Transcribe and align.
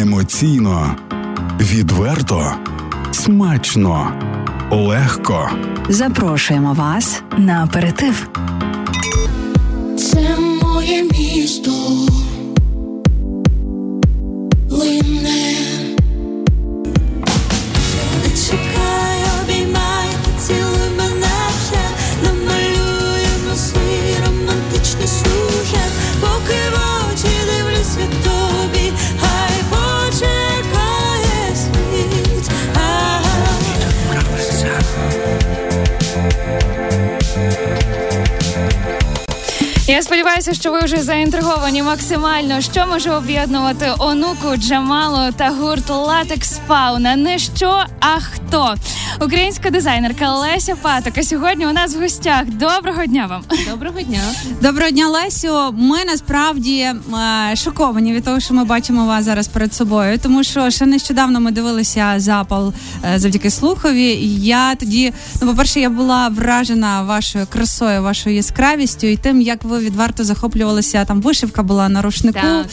емоційно, 0.00 0.96
відверто, 1.60 2.52
смачно, 3.12 4.12
легко. 4.70 5.50
Запрошуємо 5.88 6.72
вас 6.72 7.22
на 7.36 7.64
аперитив. 7.64 8.28
Це 9.98 10.36
моє 10.62 11.02
місто. 11.02 11.72
Лине. 14.70 15.15
Я 39.96 40.02
сподіваюся, 40.02 40.54
що 40.54 40.72
ви 40.72 40.80
вже 40.80 40.96
заінтриговані 40.96 41.82
максимально, 41.82 42.60
що 42.60 42.86
може 42.86 43.10
об'єднувати 43.10 43.92
онуку 43.98 44.56
Джамалу 44.56 45.32
та 45.32 45.50
гурт 45.50 45.90
Латекс 45.90 46.60
Фауна. 46.68 47.16
Не 47.16 47.38
що, 47.38 47.84
а 48.00 48.20
хто 48.20 48.74
українська 49.24 49.70
дизайнерка 49.70 50.34
Леся 50.34 50.76
Патока 50.82 51.22
сьогодні 51.22 51.66
у 51.66 51.72
нас 51.72 51.94
в 51.94 52.00
гостях. 52.00 52.44
Доброго 52.44 53.06
дня 53.06 53.26
вам. 53.26 53.42
Доброго 53.70 54.00
дня. 54.02 54.20
Доброго 54.62 54.90
дня, 54.90 55.08
Лесю. 55.08 55.72
Ми 55.72 56.04
насправді 56.04 56.78
е, 56.78 57.56
шоковані 57.56 58.12
від 58.12 58.24
того, 58.24 58.40
що 58.40 58.54
ми 58.54 58.64
бачимо 58.64 59.06
вас 59.06 59.24
зараз 59.24 59.48
перед 59.48 59.74
собою, 59.74 60.18
тому 60.18 60.44
що 60.44 60.70
ще 60.70 60.86
нещодавно 60.86 61.40
ми 61.40 61.50
дивилися 61.50 62.14
запал 62.16 62.72
е, 63.14 63.18
завдяки 63.18 63.50
слухові. 63.50 64.04
І 64.04 64.40
Я 64.40 64.74
тоді, 64.74 65.12
ну, 65.42 65.48
по-перше, 65.48 65.80
я 65.80 65.90
була 65.90 66.28
вражена 66.28 67.02
вашою 67.02 67.46
красою, 67.46 68.02
вашою 68.02 68.36
яскравістю 68.36 69.06
і 69.06 69.16
тим, 69.16 69.40
як 69.40 69.64
ви 69.64 69.78
відверто 69.78 70.24
захоплювалися. 70.24 71.04
Там 71.04 71.20
вишивка 71.20 71.62
була 71.62 71.88
на 71.88 72.02
рушнику. 72.02 72.38
Так. 72.42 72.66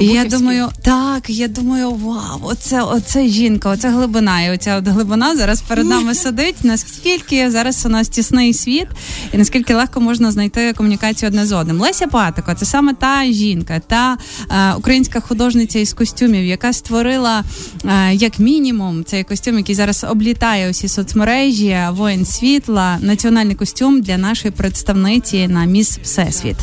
І 0.00 0.06
я 0.06 0.24
думаю, 0.24 0.68
так, 0.82 1.30
я 1.30 1.48
думаю, 1.48 1.90
вау, 1.90 2.40
оце, 2.42 2.82
оце 2.82 3.26
жінка, 3.26 3.70
оце 3.70 3.88
глибина. 3.88 4.42
І 4.42 4.50
оця 4.50 4.76
от 4.76 4.88
глибина 4.88 5.36
зараз 5.36 5.60
перед 5.60 5.86
нами 5.86 6.14
сидить. 6.14 6.56
Наскільки 6.62 7.50
зараз 7.50 7.86
у 7.86 7.88
нас 7.88 8.08
тісний 8.08 8.54
світ, 8.54 8.86
і 9.32 9.38
наскільки 9.38 9.74
легко 9.74 10.00
можна 10.00 10.32
знайти 10.32 10.72
комунікацію 10.72 11.28
одне 11.28 11.46
з 11.46 11.52
одним. 11.52 11.80
Леся 11.80 12.06
Патико, 12.06 12.54
це 12.54 12.66
саме 12.66 12.94
та 12.94 13.24
жінка, 13.24 13.80
та 13.86 14.16
е, 14.50 14.74
українська 14.74 15.20
художниця 15.20 15.78
із 15.78 15.92
костюмів, 15.92 16.44
яка 16.44 16.72
створила 16.72 17.44
е, 17.84 18.14
як 18.14 18.38
мінімум 18.38 19.04
цей 19.04 19.24
костюм, 19.24 19.56
який 19.56 19.74
зараз 19.74 20.06
облітає 20.10 20.70
усі 20.70 20.88
соцмережі, 20.88 21.78
воїн 21.90 22.24
світла, 22.24 22.98
національний 23.00 23.54
костюм 23.54 24.00
для 24.00 24.18
нашої 24.18 24.52
представниці 24.52 25.48
на 25.48 25.64
міс 25.64 25.98
Всесвіт. 26.02 26.56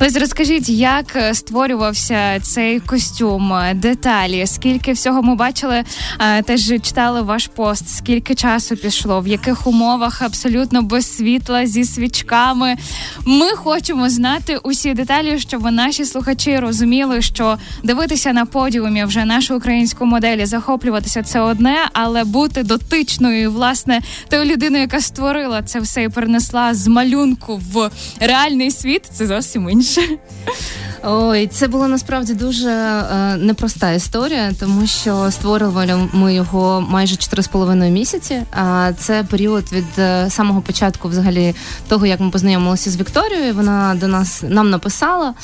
Лесь, 0.00 0.16
розкажіть, 0.16 0.68
як 0.68 1.16
е, 1.16 1.34
створювався 1.34 2.40
цей 2.40 2.69
костюм, 2.78 3.52
е, 3.52 3.74
деталі, 3.74 4.46
скільки 4.46 4.92
всього 4.92 5.22
ми 5.22 5.34
бачили, 5.34 5.84
е, 6.20 6.42
теж 6.42 6.72
читали 6.82 7.22
ваш 7.22 7.46
пост, 7.46 7.96
скільки 7.96 8.34
часу 8.34 8.76
пішло, 8.76 9.20
в 9.20 9.26
яких 9.26 9.66
умовах 9.66 10.22
абсолютно 10.22 10.82
без 10.82 11.16
світла 11.16 11.66
зі 11.66 11.84
свічками. 11.84 12.76
Ми 13.24 13.50
хочемо 13.50 14.08
знати 14.08 14.56
усі 14.56 14.94
деталі, 14.94 15.38
щоб 15.38 15.62
наші 15.62 16.04
слухачі 16.04 16.58
розуміли, 16.58 17.22
що 17.22 17.58
дивитися 17.82 18.32
на 18.32 18.46
подіумі 18.46 19.04
вже 19.04 19.24
нашу 19.24 19.56
українську 19.56 20.06
модель, 20.06 20.46
захоплюватися 20.46 21.22
це 21.22 21.40
одне, 21.40 21.76
але 21.92 22.24
бути 22.24 22.62
дотичною, 22.62 23.52
власне, 23.52 24.00
тою 24.28 24.44
людиною, 24.44 24.82
яка 24.82 25.00
створила 25.00 25.62
це 25.62 25.80
все 25.80 26.02
і 26.02 26.08
перенесла 26.08 26.74
з 26.74 26.86
малюнку 26.86 27.60
в 27.72 27.90
реальний 28.20 28.70
світ, 28.70 29.02
це 29.12 29.26
зовсім 29.26 29.70
інше. 29.70 30.02
Ой, 31.02 31.46
це 31.46 31.68
була 31.68 31.88
насправді 31.88 32.34
дуже 32.34 32.70
е, 32.70 33.36
непроста 33.36 33.92
історія, 33.92 34.52
тому 34.60 34.86
що 34.86 35.30
створювали 35.30 36.08
ми 36.12 36.34
його 36.34 36.86
майже 36.88 37.16
4,5 37.16 37.90
місяці. 37.90 38.42
А 38.52 38.92
це 38.98 39.24
період 39.24 39.72
від 39.72 39.98
е, 39.98 40.30
самого 40.30 40.60
початку, 40.60 41.08
взагалі, 41.08 41.54
того, 41.88 42.06
як 42.06 42.20
ми 42.20 42.30
познайомилися 42.30 42.90
з 42.90 42.96
Вікторією. 42.96 43.54
Вона 43.54 43.96
до 44.00 44.08
нас 44.08 44.44
нам 44.48 44.70
написала. 44.70 45.34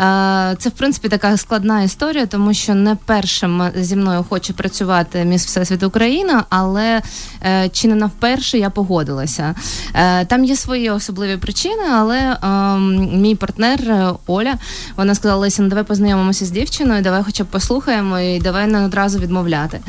Е, 0.00 0.56
Це 0.58 0.68
в 0.68 0.72
принципі 0.72 1.08
така 1.08 1.36
складна 1.36 1.82
історія, 1.82 2.26
тому 2.26 2.54
що 2.54 2.74
не 2.74 2.96
першим 3.04 3.62
зі 3.76 3.96
мною 3.96 4.24
хоче 4.28 4.52
працювати 4.52 5.24
міс 5.24 5.46
Всесвіт 5.46 5.82
Україна, 5.82 6.44
але 6.48 7.02
е, 7.44 7.68
чи 7.68 7.88
не 7.88 7.94
навперше 7.94 8.58
я 8.58 8.70
погодилася. 8.70 9.54
Е, 9.94 10.24
Там 10.24 10.44
є 10.44 10.56
свої 10.56 10.90
особливі 10.90 11.36
причини, 11.36 11.82
але 11.92 12.36
ем, 12.42 13.20
мій 13.20 13.34
партнер 13.34 13.80
Оля 14.26 14.54
вона 14.96 15.14
сказала: 15.14 15.40
Леся, 15.40 15.62
ну 15.62 15.68
давай 15.68 15.84
познайомимося 15.84 16.46
з 16.46 16.50
дівчиною, 16.50 17.02
давай 17.02 17.22
хоча 17.22 17.44
б 17.44 17.46
послухаємо 17.46 18.20
і 18.20 18.40
давай 18.40 18.66
не 18.66 18.84
одразу 18.84 19.18
відмовляти. 19.18 19.80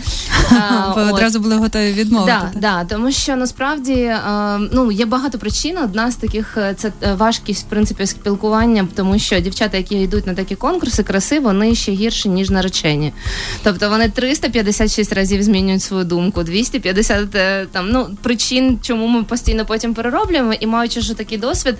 Ви 0.95 1.01
одразу 1.01 1.39
були 1.39 1.55
готові 1.55 1.93
відмовити. 1.93 2.33
Да, 2.53 2.59
да, 2.59 2.83
тому 2.83 3.11
що 3.11 3.35
насправді 3.35 3.93
е, 3.93 4.19
ну 4.71 4.91
є 4.91 5.05
багато 5.05 5.37
причин. 5.37 5.77
Одна 5.77 6.11
з 6.11 6.15
таких 6.15 6.57
це 6.77 6.91
важкість 7.17 7.65
в 7.65 7.69
принципі 7.69 8.05
спілкування, 8.05 8.87
тому 8.95 9.19
що 9.19 9.39
дівчата, 9.39 9.77
які 9.77 10.00
йдуть 10.03 10.27
на 10.27 10.33
такі 10.33 10.55
конкурси, 10.55 11.03
краси, 11.03 11.39
вони 11.39 11.75
ще 11.75 11.91
гірші 11.91 12.29
ніж 12.29 12.49
наречені. 12.49 13.13
Тобто 13.63 13.89
вони 13.89 14.09
356 14.09 15.13
разів 15.13 15.43
змінюють 15.43 15.81
свою 15.83 16.03
думку, 16.03 16.43
250 16.43 17.35
е, 17.35 17.65
там 17.71 17.89
ну 17.89 18.09
причин, 18.21 18.79
чому 18.81 19.07
ми 19.07 19.23
постійно 19.23 19.65
потім 19.65 19.93
перероблюємо, 19.93 20.53
і 20.53 20.67
маючи 20.67 20.99
вже 20.99 21.13
такий 21.13 21.37
досвід, 21.37 21.75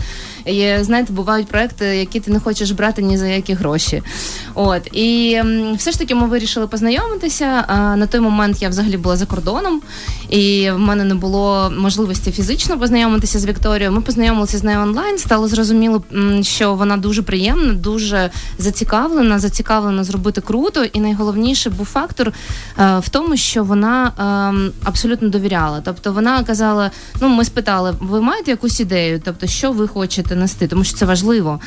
є, 0.45 0.83
знаєте, 0.83 1.13
бувають 1.13 1.47
проекти, 1.47 1.85
які 1.85 2.19
ти 2.19 2.31
не 2.31 2.39
хочеш 2.39 2.71
брати 2.71 3.01
ні 3.01 3.17
за 3.17 3.27
які 3.27 3.53
гроші. 3.53 4.03
От 4.53 4.87
і 4.91 5.41
все 5.77 5.91
ж 5.91 5.99
таки 5.99 6.15
ми 6.15 6.27
вирішили 6.27 6.67
познайомитися. 6.67 7.45
На 7.97 8.07
той 8.07 8.21
момент 8.21 8.61
я 8.61 8.69
взагалі 8.69 8.97
була 8.97 9.17
за 9.17 9.25
кордоном, 9.25 9.81
і 10.29 10.71
в 10.71 10.79
мене 10.79 11.03
не 11.03 11.15
було 11.15 11.73
можливості 11.77 12.31
фізично 12.31 12.79
познайомитися 12.79 13.39
з 13.39 13.45
Вікторією. 13.45 13.91
Ми 13.91 14.01
познайомилися 14.01 14.57
з 14.57 14.63
нею 14.63 14.79
онлайн. 14.79 15.17
Стало 15.17 15.47
зрозуміло, 15.47 16.03
що 16.41 16.75
вона 16.75 16.97
дуже 16.97 17.21
приємна, 17.21 17.73
дуже 17.73 18.00
зацікавлена, 18.57 19.39
зацікавлена 19.39 20.03
зробити 20.03 20.41
круто. 20.41 20.83
І 20.83 20.99
найголовніше 20.99 21.69
був 21.69 21.85
фактор 21.85 22.33
е, 22.79 22.99
в 22.99 23.09
тому, 23.09 23.37
що 23.37 23.63
вона 23.63 24.07
е, 24.07 24.71
абсолютно 24.83 25.29
довіряла. 25.29 25.81
Тобто 25.85 26.13
вона 26.13 26.43
казала: 26.43 26.91
ну, 27.21 27.29
ми 27.29 27.45
спитали, 27.45 27.93
ви 27.99 28.21
маєте 28.21 28.51
якусь 28.51 28.79
ідею? 28.79 29.21
Тобто, 29.25 29.47
що 29.47 29.71
ви 29.71 29.87
хочете 29.87 30.35
нести, 30.35 30.67
тому 30.67 30.83
що 30.83 30.97
це 30.97 31.05
важливо. 31.05 31.59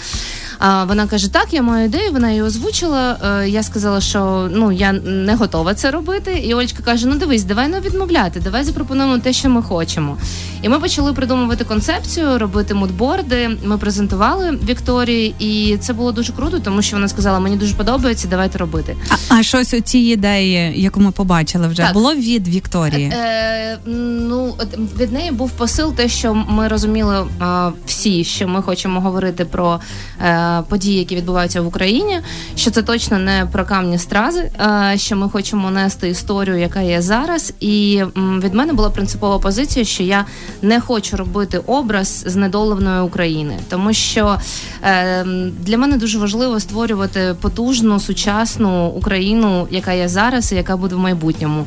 А 0.58 0.84
вона 0.84 1.06
каже: 1.06 1.32
Так, 1.32 1.46
я 1.50 1.62
маю 1.62 1.84
ідею. 1.86 2.12
Вона 2.12 2.28
її 2.30 2.42
озвучила. 2.42 3.16
Е, 3.42 3.48
Я 3.48 3.62
сказала, 3.62 4.00
що 4.00 4.48
ну 4.52 4.72
я 4.72 4.92
не 4.92 5.34
готова 5.34 5.74
це 5.74 5.90
робити. 5.90 6.32
І 6.32 6.54
Олечка 6.54 6.82
каже: 6.82 7.06
Ну 7.06 7.14
дивись, 7.14 7.44
давай 7.44 7.68
не 7.68 7.80
відмовляти, 7.80 8.40
давай 8.40 8.64
запропонуємо 8.64 9.18
те, 9.18 9.32
що 9.32 9.50
ми 9.50 9.62
хочемо. 9.62 10.16
І 10.62 10.68
ми 10.68 10.78
почали 10.80 11.12
придумувати 11.12 11.64
концепцію, 11.64 12.38
робити 12.38 12.74
мудборди. 12.74 13.50
Ми 13.64 13.78
презентували 13.78 14.58
Вікторії, 14.68 15.34
і 15.38 15.76
це 15.80 15.92
було 15.92 16.12
дуже 16.12 16.32
круто, 16.32 16.58
тому 16.58 16.82
що 16.82 16.96
вона 16.96 17.08
сказала: 17.08 17.40
мені 17.40 17.56
дуже 17.56 17.74
подобається, 17.74 18.28
давайте 18.30 18.58
робити. 18.58 18.96
А, 19.28 19.34
а 19.34 19.42
щось 19.42 19.74
у 19.74 19.80
цій 19.80 19.98
ідеї, 19.98 20.82
яку 20.82 21.00
ми 21.00 21.10
побачили 21.10 21.68
вже, 21.68 21.82
Так. 21.82 21.92
було 21.92 22.14
від 22.14 22.48
Вікторії. 22.48 23.12
Е, 23.14 23.78
ну 23.86 24.54
от 24.58 24.68
від 25.00 25.12
неї 25.12 25.30
був 25.30 25.50
посил, 25.50 25.94
те, 25.94 26.08
що 26.08 26.34
ми 26.34 26.68
розуміли 26.68 27.26
е, 27.42 27.72
всі, 27.86 28.24
що 28.24 28.48
ми 28.48 28.62
хочемо 28.62 29.00
говорити 29.00 29.44
про 29.44 29.80
е, 30.20 30.43
події, 30.68 30.98
які 30.98 31.16
відбуваються 31.16 31.62
в 31.62 31.66
Україні. 31.66 32.20
Що 32.56 32.70
це 32.70 32.82
точно 32.82 33.18
не 33.18 33.48
про 33.52 33.64
камні 33.64 33.98
стрази, 33.98 34.50
що 34.96 35.16
ми 35.16 35.28
хочемо 35.28 35.70
нести 35.70 36.08
історію, 36.08 36.58
яка 36.58 36.80
є 36.80 37.02
зараз. 37.02 37.54
І 37.60 38.02
від 38.16 38.54
мене 38.54 38.72
була 38.72 38.90
принципова 38.90 39.38
позиція, 39.38 39.84
що 39.84 40.02
я 40.02 40.24
не 40.62 40.80
хочу 40.80 41.16
робити 41.16 41.58
образ 41.58 42.24
знедоленої 42.26 43.02
України, 43.02 43.58
тому 43.68 43.92
що 43.92 44.38
е, 44.82 45.24
для 45.60 45.78
мене 45.78 45.96
дуже 45.96 46.18
важливо 46.18 46.60
створювати 46.60 47.34
потужну 47.40 48.00
сучасну 48.00 48.86
Україну, 48.86 49.68
яка 49.70 49.92
є 49.92 50.08
зараз 50.08 50.52
і 50.52 50.54
яка 50.54 50.76
буде 50.76 50.94
в 50.94 50.98
майбутньому. 50.98 51.66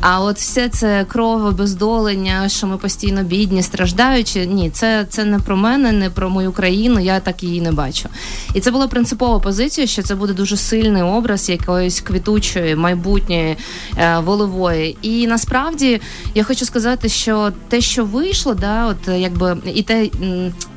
А 0.00 0.20
от 0.20 0.36
все 0.36 0.68
це 0.68 1.04
кров, 1.08 1.44
обездолення, 1.44 2.48
що 2.48 2.66
ми 2.66 2.76
постійно 2.76 3.22
бідні, 3.22 3.62
страждаючі. 3.62 4.46
Ні, 4.46 4.70
це, 4.70 5.06
це 5.08 5.24
не 5.24 5.38
про 5.38 5.56
мене, 5.56 5.92
не 5.92 6.10
про 6.10 6.30
мою 6.30 6.52
країну. 6.52 7.00
Я 7.00 7.20
так 7.20 7.42
її 7.42 7.60
не 7.60 7.72
бачу. 7.72 8.08
І 8.54 8.60
це 8.60 8.70
була 8.70 8.86
принципова 8.88 9.38
позиція, 9.38 9.86
що 9.86 10.02
це 10.02 10.14
буде 10.14 10.32
дуже 10.32 10.56
сильний 10.56 11.02
образ 11.02 11.48
якоїсь 11.48 12.00
квітучої, 12.00 12.76
майбутньої, 12.76 13.56
е, 13.98 14.18
волевої. 14.18 14.96
І 15.02 15.26
насправді 15.26 16.00
я 16.34 16.44
хочу 16.44 16.64
сказати, 16.64 17.08
що 17.08 17.52
те, 17.68 17.80
що 17.80 18.04
вийшло, 18.04 18.54
да, 18.54 18.86
от 18.86 19.08
якби 19.18 19.56
і 19.74 19.82
те 19.82 20.08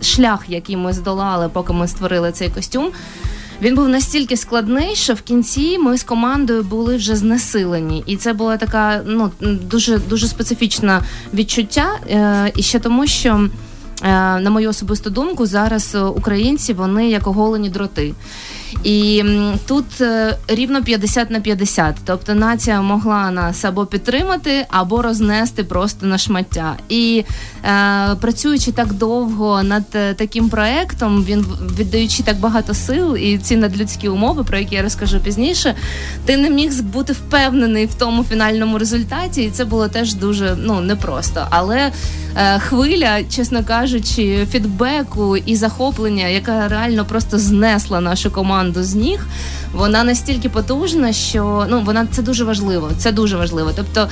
шлях, 0.01 0.43
який 0.47 0.77
ми 0.77 0.93
здолали, 0.93 1.49
поки 1.49 1.73
ми 1.73 1.88
створили 1.88 2.31
цей 2.31 2.49
костюм. 2.49 2.91
Він 3.61 3.75
був 3.75 3.89
настільки 3.89 4.38
складний, 4.38 4.95
що 4.95 5.13
в 5.13 5.21
кінці 5.21 5.77
ми 5.77 5.97
з 5.97 6.03
командою 6.03 6.63
були 6.63 6.95
вже 6.95 7.15
знесилені, 7.15 8.03
і 8.05 8.15
це 8.15 8.33
була 8.33 8.57
така 8.57 9.01
ну 9.05 9.31
дуже 9.41 9.97
дуже 9.97 10.27
специфічне 10.27 11.01
відчуття. 11.33 11.99
Е, 12.09 12.51
і 12.55 12.63
ще 12.63 12.79
тому, 12.79 13.07
що. 13.07 13.49
Е, 14.03 14.39
на 14.39 14.50
мою 14.50 14.69
особисту 14.69 15.09
думку, 15.09 15.45
зараз 15.45 15.98
українці 16.15 16.74
вони 16.74 17.09
як 17.09 17.27
оголені 17.27 17.69
дроти. 17.69 18.13
І 18.83 19.23
тут 19.68 20.01
е, 20.01 20.38
рівно 20.47 20.83
50 20.83 21.31
на 21.31 21.39
50. 21.39 21.95
Тобто 22.06 22.33
нація 22.33 22.81
могла 22.81 23.31
нас 23.31 23.65
або 23.65 23.85
підтримати, 23.85 24.65
або 24.69 25.01
рознести 25.01 25.63
просто 25.63 26.06
на 26.06 26.18
шмаття. 26.18 26.75
І 26.89 27.23
е, 27.65 28.15
працюючи 28.21 28.71
так 28.71 28.94
довго 28.94 29.63
над 29.63 29.83
е, 29.95 30.13
таким 30.13 30.50
проектом, 30.50 31.23
він 31.23 31.45
віддаючи 31.79 32.23
так 32.23 32.39
багато 32.39 32.73
сил 32.73 33.18
і 33.18 33.38
ці 33.38 33.56
надлюдські 33.56 34.09
умови, 34.09 34.44
про 34.44 34.57
які 34.57 34.75
я 34.75 34.81
розкажу 34.81 35.19
пізніше, 35.19 35.75
ти 36.25 36.38
не 36.38 36.50
міг 36.50 36.83
бути 36.83 37.13
впевнений 37.13 37.85
в 37.85 37.94
тому 37.94 38.24
фінальному 38.24 38.77
результаті, 38.77 39.44
і 39.44 39.50
це 39.50 39.65
було 39.65 39.88
теж 39.88 40.13
дуже 40.13 40.56
ну 40.59 40.81
непросто. 40.81 41.47
Але 41.50 41.91
е, 42.35 42.59
хвиля, 42.59 43.24
чесно 43.24 43.63
кажучи, 43.63 44.47
фідбеку 44.51 45.38
і 45.38 45.56
захоплення, 45.56 46.27
яка 46.27 46.67
реально 46.67 47.06
просто 47.06 47.39
знесла 47.39 48.01
нашу 48.01 48.31
команду 48.31 48.60
команду 48.61 48.83
з 48.83 48.95
ніг, 48.95 49.19
вона 49.73 50.03
настільки 50.03 50.49
потужна, 50.49 51.13
що 51.13 51.65
ну 51.69 51.81
вона 51.81 52.07
це 52.11 52.21
дуже 52.21 52.43
важливо. 52.43 52.91
Це 52.97 53.11
дуже 53.11 53.37
важливо. 53.37 53.71
Тобто 53.75 54.09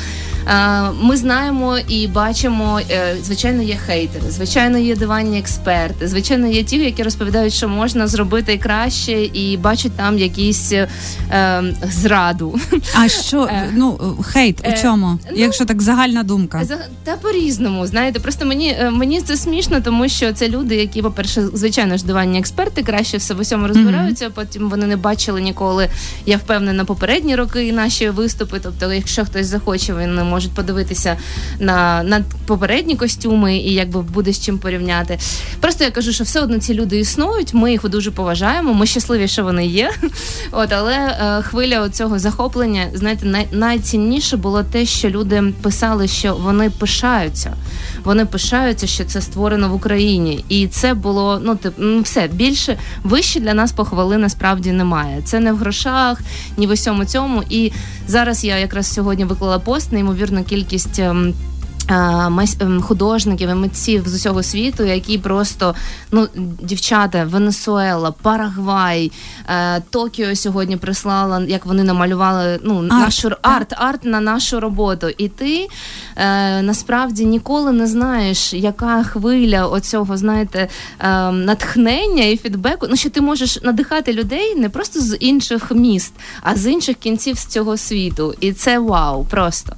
е, 0.48 0.81
ми 1.01 1.18
знаємо 1.18 1.78
і 1.88 2.07
бачимо, 2.07 2.80
е, 2.92 3.16
звичайно, 3.24 3.63
є 3.63 3.75
хейтери, 3.75 4.31
звичайно, 4.31 4.78
є 4.78 4.96
диванні 4.96 5.40
експерти, 5.40 6.07
звичайно, 6.07 6.48
є 6.48 6.63
ті, 6.63 6.78
які 6.78 7.04
розповідають, 7.04 7.54
що 7.54 7.69
можна 7.69 8.07
зробити 8.07 8.57
краще, 8.57 9.12
і 9.12 9.57
бачать 9.57 9.92
там 9.92 10.18
якісь 10.18 10.72
е, 10.72 10.88
зраду. 11.84 12.60
А 12.95 13.07
що 13.07 13.44
е, 13.52 13.69
ну 13.74 14.18
хейт 14.24 14.68
у 14.68 14.81
чому? 14.81 15.19
Ну, 15.31 15.38
Якщо 15.38 15.66
так 15.66 15.81
загальна 15.81 16.24
думка, 16.24 16.63
та 17.04 17.16
по 17.16 17.31
різному, 17.31 17.88
знаєте, 17.88 18.19
просто 18.19 18.45
мені 18.45 18.78
мені 18.92 19.22
це 19.22 19.38
смішно, 19.38 19.81
тому 19.81 20.10
що 20.10 20.34
це 20.34 20.50
люди, 20.50 20.75
які, 20.75 21.02
по 21.02 21.12
перше, 21.12 21.48
звичайно 21.54 21.98
ж, 21.98 22.06
диванні 22.06 22.40
експерти 22.40 22.84
краще 22.84 23.18
все 23.18 23.34
в 23.34 23.40
усьому 23.40 23.68
розбираються. 23.68 24.25
Mm-hmm. 24.25 24.34
Потім 24.40 24.70
вони 24.70 24.88
не 24.88 24.98
бачили 24.98 25.42
ніколи. 25.42 25.90
Я 26.26 26.38
впевнена, 26.38 26.86
попередні 26.86 27.36
роки 27.36 27.72
наші 27.72 28.10
виступи. 28.10 28.60
Тобто, 28.64 28.94
якщо 28.94 29.26
хтось 29.26 29.48
захоче, 29.48 29.94
він 29.94 30.24
може 30.24 30.50
подивитися 30.50 31.18
на 31.60 32.04
на 32.04 32.24
попередні 32.46 32.96
костюми 32.96 33.58
і 33.58 33.74
якби 33.74 34.02
буде 34.02 34.34
з 34.34 34.40
чим 34.40 34.58
порівняти. 34.58 35.20
Просто 35.60 35.84
я 35.84 35.92
кажу, 35.92 36.14
що 36.14 36.24
все 36.24 36.42
одно 36.42 36.60
ці 36.60 36.74
люди 36.74 37.00
існують. 37.00 37.54
Ми 37.54 37.72
їх 37.72 37.90
дуже 37.90 38.12
поважаємо. 38.12 38.74
Ми 38.74 38.86
щасливі, 38.86 39.28
що 39.28 39.44
вони 39.44 39.66
є. 39.66 39.92
От, 40.52 40.74
але 40.74 40.96
е, 40.96 41.42
хвиля 41.42 41.90
цього 41.90 42.20
захоплення, 42.20 42.88
знаєте, 42.94 43.26
най, 43.26 43.48
найцінніше 43.52 44.38
було 44.38 44.64
те, 44.64 44.86
що 44.86 45.10
люди 45.10 45.44
писали, 45.62 46.08
що 46.08 46.36
вони 46.36 46.70
пишаються. 46.70 47.54
Вони 48.04 48.26
пишаються, 48.26 48.88
що 48.88 49.04
це 49.06 49.22
створено 49.22 49.70
в 49.70 49.74
Україні, 49.74 50.46
і 50.50 50.68
це 50.68 50.94
було 50.94 51.42
ну 51.44 51.56
тип, 51.56 51.74
все 52.04 52.28
більше 52.28 52.78
вище 53.04 53.40
для 53.40 53.54
нас 53.54 53.72
похвали 53.72 54.18
насправді 54.30 54.72
немає. 54.72 55.22
Це 55.26 55.40
не 55.40 55.54
в 55.54 55.58
грошах, 55.58 56.22
ні 56.58 56.68
в 56.68 56.72
усьому 56.72 57.06
цьому. 57.06 57.44
І 57.50 57.72
зараз 58.08 58.44
я 58.44 58.58
якраз 58.58 58.94
сьогодні 58.94 59.26
виклала 59.26 59.60
пост 59.60 59.92
неймовірну 59.92 60.44
кількість. 60.44 61.02
Ем, 61.90 62.40
Ем, 62.60 62.82
художників 62.82 63.50
і 63.50 63.54
митців 63.54 64.08
з 64.08 64.16
усього 64.16 64.44
світу, 64.44 64.84
які 64.84 65.18
просто 65.18 65.76
ну 66.12 66.28
дівчата, 66.62 67.24
Венесуела, 67.24 68.12
Парагвай, 68.12 69.12
е, 69.50 69.82
Токіо 69.90 70.36
сьогодні 70.36 70.78
прислала, 70.78 71.44
як 71.48 71.66
вони 71.66 71.84
намалювали 71.84 72.60
ну 72.64 72.78
арт, 72.78 72.90
нашу 72.90 73.32
арт, 73.42 73.74
арт 73.78 74.06
на 74.06 74.20
нашу 74.20 74.60
роботу. 74.60 75.08
І 75.18 75.28
ти 75.28 75.68
е, 76.16 76.62
насправді 76.62 77.26
ніколи 77.26 77.72
не 77.72 77.88
знаєш, 77.88 78.54
яка 78.54 79.04
хвиля 79.04 79.68
оцього, 79.68 80.18
знаєте, 80.18 80.68
е, 81.00 81.32
натхнення 81.32 82.24
і 82.24 82.38
фідбеку. 82.38 82.88
Ну 82.90 82.96
що 82.96 83.10
ти 83.10 83.22
можеш 83.22 83.62
надихати 83.62 84.14
людей 84.14 84.56
не 84.56 84.70
просто 84.70 85.02
з 85.02 85.18
інших 85.18 85.72
міст, 85.72 86.14
а 86.42 86.56
з 86.56 86.72
інших 86.72 86.98
кінців 86.98 87.38
з 87.38 87.46
цього 87.46 87.78
світу. 87.78 88.34
І 88.40 88.54
це 88.54 88.80
вау, 88.80 89.26
просто. 89.26 89.74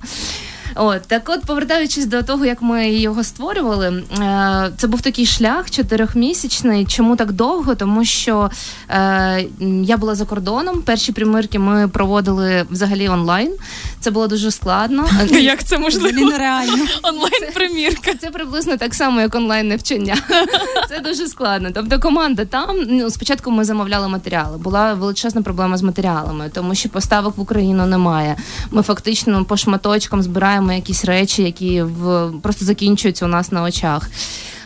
От 0.75 1.01
так, 1.07 1.29
от 1.29 1.45
повертаючись 1.45 2.05
до 2.05 2.23
того, 2.23 2.45
як 2.45 2.61
ми 2.61 2.89
його 2.89 3.23
створювали, 3.23 4.03
е, 4.19 4.71
це 4.77 4.87
був 4.87 5.01
такий 5.01 5.25
шлях 5.25 5.71
чотирьохмісячний. 5.71 6.85
Чому 6.85 7.15
так 7.15 7.31
довго? 7.31 7.75
Тому 7.75 8.05
що 8.05 8.51
е, 8.89 9.45
я 9.83 9.97
була 9.97 10.15
за 10.15 10.25
кордоном. 10.25 10.81
Перші 10.81 11.11
примірки 11.11 11.59
ми 11.59 11.87
проводили 11.87 12.65
взагалі 12.69 13.09
онлайн. 13.09 13.53
Це 13.99 14.11
було 14.11 14.27
дуже 14.27 14.51
складно. 14.51 15.09
Як 15.29 15.63
це 15.63 15.77
можливо? 15.77 16.31
нереально 16.31 16.85
онлайн 17.03 17.53
примірка? 17.53 18.13
Це 18.13 18.29
приблизно 18.29 18.77
так 18.77 18.93
само, 18.93 19.21
як 19.21 19.35
онлайн 19.35 19.67
навчання. 19.67 20.17
Це 20.89 20.99
дуже 20.99 21.27
складно. 21.27 21.69
Тобто, 21.73 21.99
команда 21.99 22.45
там 22.45 22.77
ну 22.87 23.09
спочатку 23.09 23.51
ми 23.51 23.63
замовляли 23.63 24.07
матеріали. 24.07 24.57
Була 24.57 24.93
величезна 24.93 25.41
проблема 25.41 25.77
з 25.77 25.81
матеріалами, 25.81 26.51
тому 26.53 26.75
що 26.75 26.89
поставок 26.89 27.37
в 27.37 27.41
Україну 27.41 27.85
немає. 27.85 28.35
Ми 28.71 28.81
фактично 28.81 29.45
по 29.45 29.57
шматочкам 29.57 30.21
збираємо 30.21 30.60
збираємо 30.61 30.73
якісь 30.73 31.05
речі, 31.05 31.43
які 31.43 31.81
в 31.81 32.31
просто 32.41 32.65
закінчуються 32.65 33.25
у 33.25 33.27
нас 33.27 33.51
на 33.51 33.63
очах. 33.63 34.09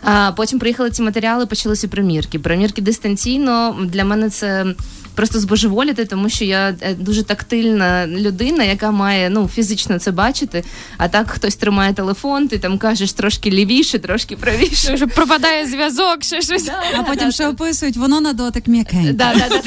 А 0.04 0.32
потім 0.32 0.60
приїхали 0.60 0.92
ці 0.92 1.02
матеріали, 1.02 1.46
почалися 1.46 1.88
примірки. 1.88 2.40
Примірки 2.40 2.82
дистанційно 2.82 3.76
для 3.86 4.06
мене 4.06 4.30
це 4.30 4.66
просто 5.16 5.40
збожеволіти, 5.40 6.06
тому 6.06 6.30
що 6.30 6.46
я 6.46 6.76
е, 6.82 6.94
дуже 6.94 7.24
тактильна 7.24 8.08
людина, 8.08 8.64
яка 8.64 8.92
має 8.92 9.30
ну 9.30 9.48
фізично 9.48 10.00
це 10.00 10.12
бачити. 10.12 10.64
А 10.98 11.08
так 11.08 11.32
хтось 11.32 11.56
тримає 11.56 11.94
телефон, 11.94 12.48
ти 12.48 12.58
там 12.58 12.78
кажеш 12.78 13.14
трошки 13.14 13.52
лівіше, 13.52 14.00
трошки 14.00 14.38
правіше. 14.38 14.94
Вже 14.94 15.08
пропадає 15.08 15.68
зв'язок, 15.68 16.24
ще 16.24 16.42
щось. 16.42 16.70
А 17.00 17.04
потім 17.04 17.32
ще 17.32 17.48
описують, 17.48 17.98
воно 17.98 18.22
на 18.22 18.34
дотик 18.34 18.68
м'якеньке. 18.68 19.14
Да, 19.14 19.34
да, 19.36 19.62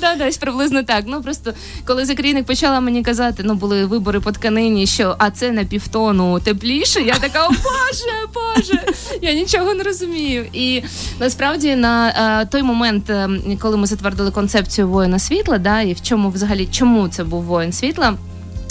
да, 0.00 0.14
десь 0.14 0.36
приблизно 0.36 0.82
так. 0.82 1.04
Ну 1.06 1.22
просто 1.22 1.54
коли 1.84 2.04
закрійник 2.04 2.46
почала 2.46 2.80
мені 2.80 3.02
казати, 3.02 3.42
ну 3.46 3.54
були 3.54 3.84
вибори 3.84 4.20
по 4.20 4.32
тканині, 4.32 4.86
що 4.86 5.16
а 5.18 5.30
це 5.30 5.52
на 5.52 5.64
півтону 5.64 6.40
тепліше. 6.40 7.00
Я 7.00 7.14
така, 7.14 7.46
о 7.46 7.50
боже, 7.50 8.16
боже, 8.34 8.82
я 9.22 9.32
нічого 9.32 9.74
не 9.74 9.82
розумію. 9.82 10.46
І 10.52 10.82
насправді 11.20 11.76
на 11.76 12.08
е, 12.42 12.46
той 12.46 12.62
момент, 12.62 13.10
е, 13.10 13.28
коли 13.60 13.76
ми 13.76 13.86
затвердили 13.86 14.15
затвердили 14.16 14.30
концепцію 14.30 14.88
воїна 14.88 15.18
світла, 15.18 15.58
да, 15.58 15.80
і 15.80 15.92
в 15.92 16.00
чому 16.00 16.30
взагалі 16.30 16.66
чому 16.66 17.08
це 17.08 17.24
був 17.24 17.42
воїн 17.42 17.72
світла. 17.72 18.14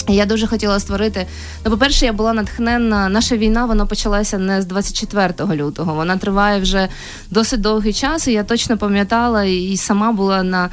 Я 0.08 0.26
дуже 0.26 0.46
хотіла 0.46 0.80
створити. 0.80 1.26
Ну, 1.64 1.70
по-перше, 1.70 2.06
я 2.06 2.12
була 2.12 2.32
натхненна. 2.32 3.08
Наша 3.08 3.36
війна 3.36 3.66
вона 3.66 3.86
почалася 3.86 4.38
не 4.38 4.62
з 4.62 4.66
24 4.66 5.34
лютого. 5.54 5.94
Вона 5.94 6.16
триває 6.16 6.60
вже 6.60 6.88
досить 7.30 7.60
довгий 7.60 7.92
час. 7.92 8.28
і 8.28 8.32
Я 8.32 8.44
точно 8.44 8.76
пам'ятала 8.76 9.44
і 9.44 9.76
сама 9.76 10.12
була 10.12 10.42
на 10.42 10.70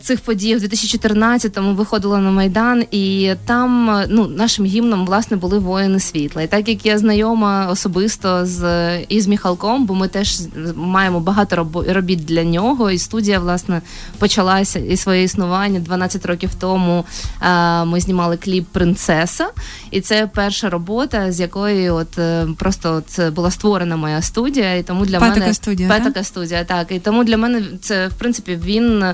цих 0.00 0.20
подій 0.20 0.56
в 0.56 0.58
2014-му 0.58 1.74
виходила 1.74 2.18
на 2.18 2.30
майдан, 2.30 2.84
і 2.90 3.32
там 3.44 3.90
е, 3.90 4.06
ну 4.08 4.26
нашим 4.26 4.64
гімном 4.64 5.06
власне 5.06 5.36
були 5.36 5.58
воїни 5.58 6.00
світла. 6.00 6.42
І 6.42 6.46
так 6.46 6.68
як 6.68 6.86
я 6.86 6.98
знайома 6.98 7.66
особисто 7.70 8.46
з 8.46 8.98
із 9.00 9.26
Міхалком, 9.26 9.86
бо 9.86 9.94
ми 9.94 10.08
теж 10.08 10.40
маємо 10.74 11.20
багато 11.20 11.68
робіт 11.88 12.24
для 12.24 12.44
нього. 12.44 12.90
І 12.90 12.98
студія 12.98 13.38
власне 13.38 13.82
почалася 14.18 14.78
і 14.78 14.96
своє 14.96 15.22
існування 15.22 15.80
12 15.80 16.26
років 16.26 16.50
тому. 16.54 17.04
Е, 17.42 17.84
ми 17.84 18.00
знімали 18.00 18.36
кліп 18.36 18.66
Принцеса, 18.72 19.46
і 19.90 20.00
це 20.00 20.30
перша 20.34 20.70
робота, 20.70 21.32
з 21.32 21.40
якої 21.40 21.90
от 21.90 22.18
просто 22.58 22.94
от 22.94 23.34
була 23.34 23.50
створена 23.50 23.96
моя 23.96 24.22
студія. 24.22 24.76
І 24.76 24.82
тому 24.82 25.06
для 25.06 25.18
Петака 25.18 25.40
мене 25.40 25.54
студія, 25.54 25.88
Петака 25.88 26.24
студія, 26.24 26.64
так 26.64 26.92
і 26.92 26.98
тому 26.98 27.24
для 27.24 27.36
мене 27.36 27.62
це 27.80 28.08
в 28.08 28.12
принципі 28.12 28.58
він. 28.64 29.04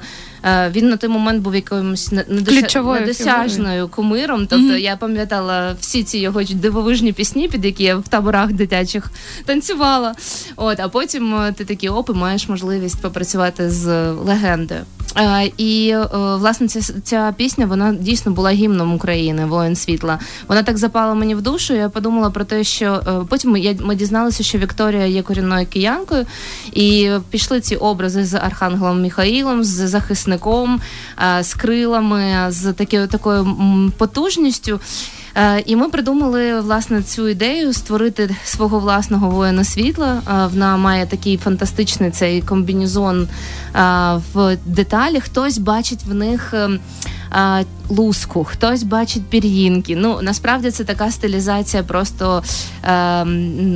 Е, 0.44 0.70
він 0.74 0.88
на 0.88 0.96
той 0.96 1.10
момент 1.10 1.42
був 1.42 1.54
якимось 1.54 2.12
недосяжною 2.28 3.88
кумиром. 3.88 4.46
Тобто 4.46 4.66
mm-hmm. 4.66 4.78
я 4.78 4.96
пам'ятала 4.96 5.76
всі 5.80 6.02
ці 6.02 6.18
його 6.18 6.42
дивовижні 6.42 7.12
пісні, 7.12 7.48
під 7.48 7.64
які 7.64 7.84
я 7.84 7.96
в 7.96 8.08
таборах 8.08 8.52
дитячих 8.52 9.10
танцювала. 9.44 10.14
От, 10.56 10.80
а 10.80 10.88
потім 10.88 11.34
е, 11.34 11.52
ти 11.52 11.64
такі 11.64 11.88
опи 11.88 12.12
маєш 12.12 12.48
можливість 12.48 13.02
попрацювати 13.02 13.70
з 13.70 14.10
легендою. 14.10 14.80
Е, 15.16 15.50
і 15.56 15.94
власне 16.12 16.68
ця 16.68 16.80
ця 17.04 17.34
пісня 17.36 17.66
вона 17.66 17.94
дійсно 17.94 18.32
була 18.32 18.50
гімном 18.50 18.94
України, 18.94 19.46
воїн 19.46 19.76
світла. 19.76 20.18
Вона 20.48 20.62
так 20.62 20.78
запала 20.78 21.14
мені 21.14 21.34
в 21.34 21.42
душу. 21.42 21.74
Я 21.74 21.88
подумала 21.88 22.30
про 22.30 22.44
те, 22.44 22.64
що 22.64 23.00
потім 23.28 23.50
ми, 23.50 23.76
ми 23.80 23.94
дізналися, 23.94 24.42
що 24.42 24.58
Вікторія 24.58 25.06
є 25.06 25.22
корінною 25.22 25.66
киянкою, 25.66 26.26
і 26.72 27.10
пішли 27.30 27.60
ці 27.60 27.76
образи 27.76 28.24
з 28.24 28.34
Архангелом 28.34 29.02
Міхаїлом, 29.02 29.64
з 29.64 29.88
захисником, 29.88 30.33
з 31.40 31.54
крилами, 31.54 32.46
з 32.48 32.72
такою 32.72 33.06
такою 33.06 33.46
потужністю. 33.98 34.80
Е, 35.36 35.62
І 35.66 35.76
ми 35.76 35.88
придумали 35.88 36.60
власне 36.60 37.02
цю 37.02 37.28
ідею 37.28 37.72
створити 37.72 38.36
свого 38.44 38.78
власного 38.78 39.30
воїна 39.30 39.64
світла. 39.64 40.22
Е, 40.28 40.46
Вона 40.46 40.76
має 40.76 41.06
такий 41.06 41.36
фантастичний 41.36 42.10
цей 42.10 42.42
комбінезон 42.42 43.22
е, 43.22 43.28
в 44.34 44.56
деталі. 44.66 45.20
Хтось 45.20 45.58
бачить 45.58 46.04
в 46.04 46.14
них. 46.14 46.54
ем, 46.54 46.80
Луску, 47.88 48.44
хтось 48.44 48.82
бачить 48.82 49.22
пір'їнки. 49.26 49.96
Ну 49.96 50.18
насправді 50.22 50.70
це 50.70 50.84
така 50.84 51.10
стилізація 51.10 51.82
просто 51.82 52.42
е, 52.84 53.24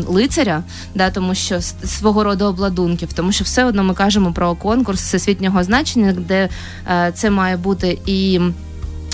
лицаря, 0.08 0.62
да, 0.94 1.10
тому 1.10 1.34
що 1.34 1.60
свого 1.84 2.24
роду 2.24 2.44
обладунків, 2.44 3.12
тому 3.12 3.32
що 3.32 3.44
все 3.44 3.64
одно 3.64 3.84
ми 3.84 3.94
кажемо 3.94 4.32
про 4.32 4.54
конкурс 4.54 5.00
всесвітнього 5.00 5.64
значення, 5.64 6.14
де 6.18 6.48
е, 6.90 7.12
це 7.14 7.30
має 7.30 7.56
бути 7.56 7.98
і. 8.06 8.40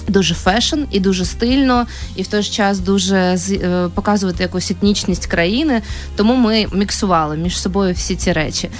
Дуже 0.08 0.34
fashion 0.34 0.80
і 0.90 1.00
дуже 1.00 1.24
стильно, 1.24 1.86
і 2.16 2.22
в 2.22 2.26
той 2.26 2.42
же 2.42 2.50
час 2.50 2.78
дуже 2.78 3.16
е, 3.16 3.88
показувати 3.94 4.42
якусь 4.42 4.70
етнічність 4.70 5.26
країни. 5.26 5.82
Тому 6.16 6.34
ми 6.34 6.66
міксували 6.72 7.36
між 7.36 7.60
собою 7.60 7.94
всі 7.94 8.16
ці 8.16 8.32
речі. 8.32 8.68
Е, 8.68 8.70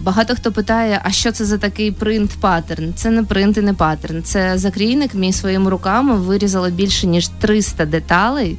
багато 0.00 0.34
хто 0.34 0.52
питає, 0.52 1.00
а 1.04 1.10
що 1.10 1.32
це 1.32 1.44
за 1.44 1.58
такий 1.58 1.92
принт 1.92 2.30
паттерн? 2.40 2.94
Це 2.94 3.10
не 3.10 3.22
принт 3.22 3.56
і 3.56 3.60
не 3.60 3.74
паттерн. 3.74 4.22
Це 4.22 4.58
закрійник. 4.58 5.14
Мій 5.14 5.32
своїми 5.32 5.70
руками 5.70 6.14
вирізала 6.16 6.70
більше 6.70 7.06
ніж 7.06 7.28
300 7.28 7.86
деталей 7.86 8.56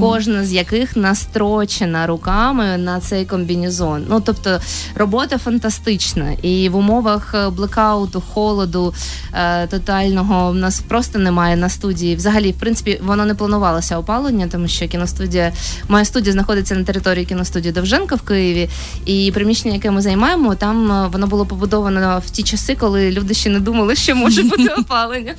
кожна 0.00 0.44
з 0.44 0.52
яких 0.52 0.96
настрочена 0.96 2.06
руками 2.06 2.78
на 2.78 3.00
цей 3.00 3.24
комбінезон. 3.24 4.06
Ну 4.08 4.20
тобто 4.20 4.60
робота 4.94 5.38
фантастична, 5.38 6.32
і 6.42 6.68
в 6.68 6.76
умовах 6.76 7.34
е, 7.34 7.50
блекауту, 7.50 8.22
холоду 8.32 8.94
е, 9.34 9.66
тотального 9.66 10.50
в 10.50 10.54
нас 10.54 10.80
просто 10.80 11.18
немає 11.18 11.56
на 11.56 11.68
студії. 11.68 12.16
Взагалі, 12.16 12.52
в 12.52 12.58
принципі, 12.58 13.00
воно 13.02 13.24
не 13.24 13.34
планувалося 13.34 13.98
опалення, 13.98 14.48
тому 14.52 14.68
що 14.68 14.88
кіностудія, 14.88 15.52
моя 15.88 16.04
студія 16.04 16.32
знаходиться 16.32 16.74
на 16.74 16.84
території 16.84 17.24
кіностудії 17.24 17.72
Довженка 17.72 18.14
в 18.14 18.20
Києві, 18.20 18.68
і 19.06 19.32
приміщення, 19.34 19.74
яке 19.74 19.90
ми 19.90 20.02
займаємо, 20.02 20.54
там 20.54 20.92
е, 20.92 21.08
воно 21.12 21.26
було 21.26 21.46
побудовано 21.46 22.22
в 22.26 22.30
ті 22.30 22.42
часи, 22.42 22.76
коли 22.76 23.10
люди 23.10 23.34
ще 23.34 23.50
не 23.50 23.60
думали, 23.60 23.96
що 23.96 24.16
може 24.16 24.42
бути 24.42 24.68
опалення. 24.78 25.34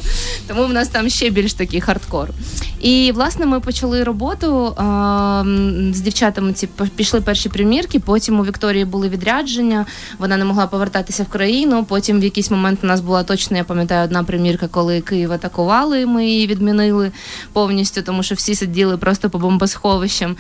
Тому 0.48 0.66
в 0.66 0.74
нас 0.74 0.88
там 0.88 1.10
ще 1.10 1.30
більш 1.30 1.54
такий 1.54 1.82
хардкор. 1.82 2.30
І 2.82 3.12
власне 3.16 3.46
ми 3.46 3.60
почали 3.60 4.04
роботу 4.20 4.74
з 5.94 6.02
дівчатами. 6.02 6.54
Ці 6.54 6.68
пішли 6.96 7.22
перші 7.22 7.50
примірки. 7.50 8.00
Потім 8.00 8.40
у 8.40 8.46
Вікторії 8.46 8.86
були 8.86 9.10
відрядження. 9.10 9.86
Вона 10.18 10.38
не 10.38 10.46
могла 10.46 10.68
повертатися 10.68 11.24
в 11.24 11.28
країну. 11.28 11.86
Потім 11.86 12.20
в 12.20 12.24
якийсь 12.24 12.52
момент 12.52 12.80
у 12.84 12.88
нас 12.88 13.02
була 13.02 13.24
точно, 13.24 13.58
я 13.58 13.64
пам'ятаю, 13.64 14.06
одна 14.06 14.24
примірка, 14.24 14.68
коли 14.68 15.02
Київ 15.02 15.32
атакували. 15.32 16.06
Ми 16.06 16.26
її 16.26 16.48
відмінили 16.48 17.12
повністю, 17.54 18.02
тому 18.02 18.24
що 18.24 18.36
всі 18.36 18.56
сиділи 18.56 18.98
просто 18.98 19.30
по 19.30 19.40
бомбосховищам. 19.40 20.36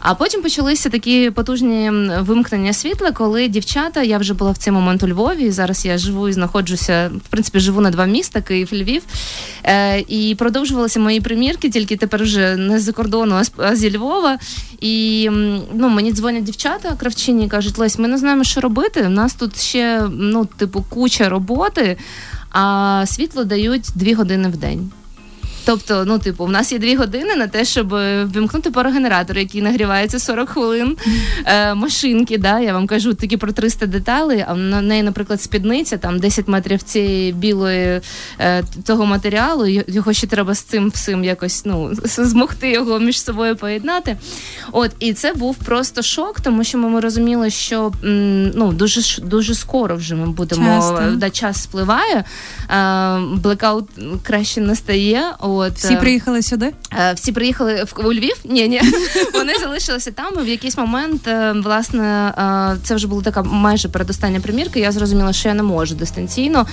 А 0.00 0.14
потім 0.14 0.42
почалися 0.42 0.88
такі 0.90 1.30
потужні 1.30 1.90
вимкнення 2.20 2.72
світла, 2.72 3.12
коли 3.12 3.48
дівчата, 3.48 4.02
я 4.02 4.18
вже 4.18 4.34
була 4.34 4.50
в 4.50 4.58
цей 4.58 4.72
момент 4.72 5.02
у 5.02 5.08
Львові. 5.08 5.50
Зараз 5.50 5.84
я 5.84 5.98
живу 5.98 6.28
і 6.28 6.32
знаходжуся, 6.32 7.10
в 7.26 7.28
принципі, 7.28 7.60
живу 7.60 7.80
на 7.80 7.90
два 7.90 8.06
міста 8.06 8.40
Київ, 8.40 8.68
Львів. 8.72 9.02
Е, 9.64 10.00
і 10.08 10.34
продовжувалися 10.34 11.00
мої 11.00 11.20
примірки, 11.20 11.70
тільки 11.70 11.96
тепер 11.96 12.22
вже 12.22 12.56
не 12.56 12.78
з-за 12.78 12.92
кордону, 12.92 13.21
з- 13.44 13.52
а 13.56 13.76
зі 13.76 13.96
Львова. 13.96 14.38
І 14.80 15.28
ну, 15.74 15.88
мені 15.88 16.12
дзвонять 16.12 16.44
дівчата 16.44 16.96
кравчині 17.00 17.48
кажуть, 17.48 17.78
Лесь, 17.78 17.98
ми 17.98 18.08
не 18.08 18.18
знаємо, 18.18 18.44
що 18.44 18.60
робити. 18.60 19.02
У 19.06 19.08
нас 19.08 19.34
тут 19.34 19.60
ще 19.60 20.08
ну, 20.12 20.44
типу, 20.44 20.84
куча 20.88 21.28
роботи, 21.28 21.96
а 22.50 23.04
світло 23.06 23.44
дають 23.44 23.86
дві 23.94 24.14
години 24.14 24.48
в 24.48 24.56
день. 24.56 24.90
Тобто, 25.64 26.04
ну, 26.04 26.18
типу, 26.18 26.44
в 26.44 26.50
нас 26.50 26.72
є 26.72 26.78
дві 26.78 26.96
години 26.96 27.36
на 27.36 27.46
те, 27.46 27.64
щоб 27.64 27.94
е, 27.94 28.24
вимкнути 28.24 28.70
парогенератор, 28.70 29.38
який 29.38 29.62
нагрівається 29.62 30.18
40 30.18 30.48
хвилин. 30.48 30.96
Е, 31.46 31.74
машинки, 31.74 32.38
да, 32.38 32.60
я 32.60 32.72
вам 32.72 32.86
кажу 32.86 33.14
такі 33.14 33.36
про 33.36 33.52
300 33.52 33.86
деталей, 33.86 34.44
а 34.48 34.54
на 34.54 34.80
неї, 34.80 35.02
наприклад, 35.02 35.42
спідниця, 35.42 35.98
там 35.98 36.18
10 36.18 36.48
метрів 36.48 36.82
цієї 36.82 37.32
білої 37.32 38.00
е, 38.38 38.62
того 38.84 39.06
матеріалу, 39.06 39.66
його 39.66 40.12
ще 40.12 40.26
треба 40.26 40.54
з 40.54 40.60
цим 40.60 40.90
всім 40.90 41.24
якось 41.24 41.64
ну, 41.64 41.90
змогти 42.04 42.70
його 42.70 42.98
між 42.98 43.22
собою 43.22 43.56
поєднати. 43.56 44.16
От, 44.72 44.90
і 44.98 45.12
це 45.12 45.32
був 45.32 45.56
просто 45.56 46.02
шок, 46.02 46.40
тому 46.40 46.64
що 46.64 46.78
ми, 46.78 47.00
розуміли, 47.00 47.50
що 47.50 47.92
м, 48.04 48.50
ну, 48.50 48.72
дуже, 48.72 49.22
дуже 49.22 49.54
скоро 49.54 49.96
вже 49.96 50.14
ми 50.14 50.26
будемо 50.26 50.66
Часто. 50.66 51.02
да, 51.16 51.30
час 51.30 51.62
спливає, 51.62 52.24
е, 52.70 53.18
блекаут 53.36 53.88
краще 54.22 54.60
не 54.60 54.76
стає. 54.76 55.22
От, 55.56 55.74
Всі 55.74 55.94
е, 55.94 55.96
приїхали 55.96 56.42
сюди? 56.42 56.72
Е, 56.92 57.12
Всі 57.12 57.32
приїхали 57.32 57.84
в 57.84 58.06
у 58.06 58.12
Львів? 58.12 58.36
Ні, 58.44 58.68
ні. 58.68 58.80
Вони 59.34 59.52
залишилися 59.60 60.10
там. 60.10 60.44
В 60.44 60.48
якийсь 60.48 60.76
момент, 60.76 61.28
е, 61.28 61.52
власне, 61.52 62.32
це 62.82 62.94
вже 62.94 63.06
була 63.06 63.22
така 63.22 63.42
майже 63.42 63.88
передостання 63.88 64.40
примірка. 64.40 64.78
Я 64.78 64.92
зрозуміла, 64.92 65.32
що 65.32 65.48
я 65.48 65.54
не 65.54 65.62
можу 65.62 65.94
дистанційно. 65.94 66.66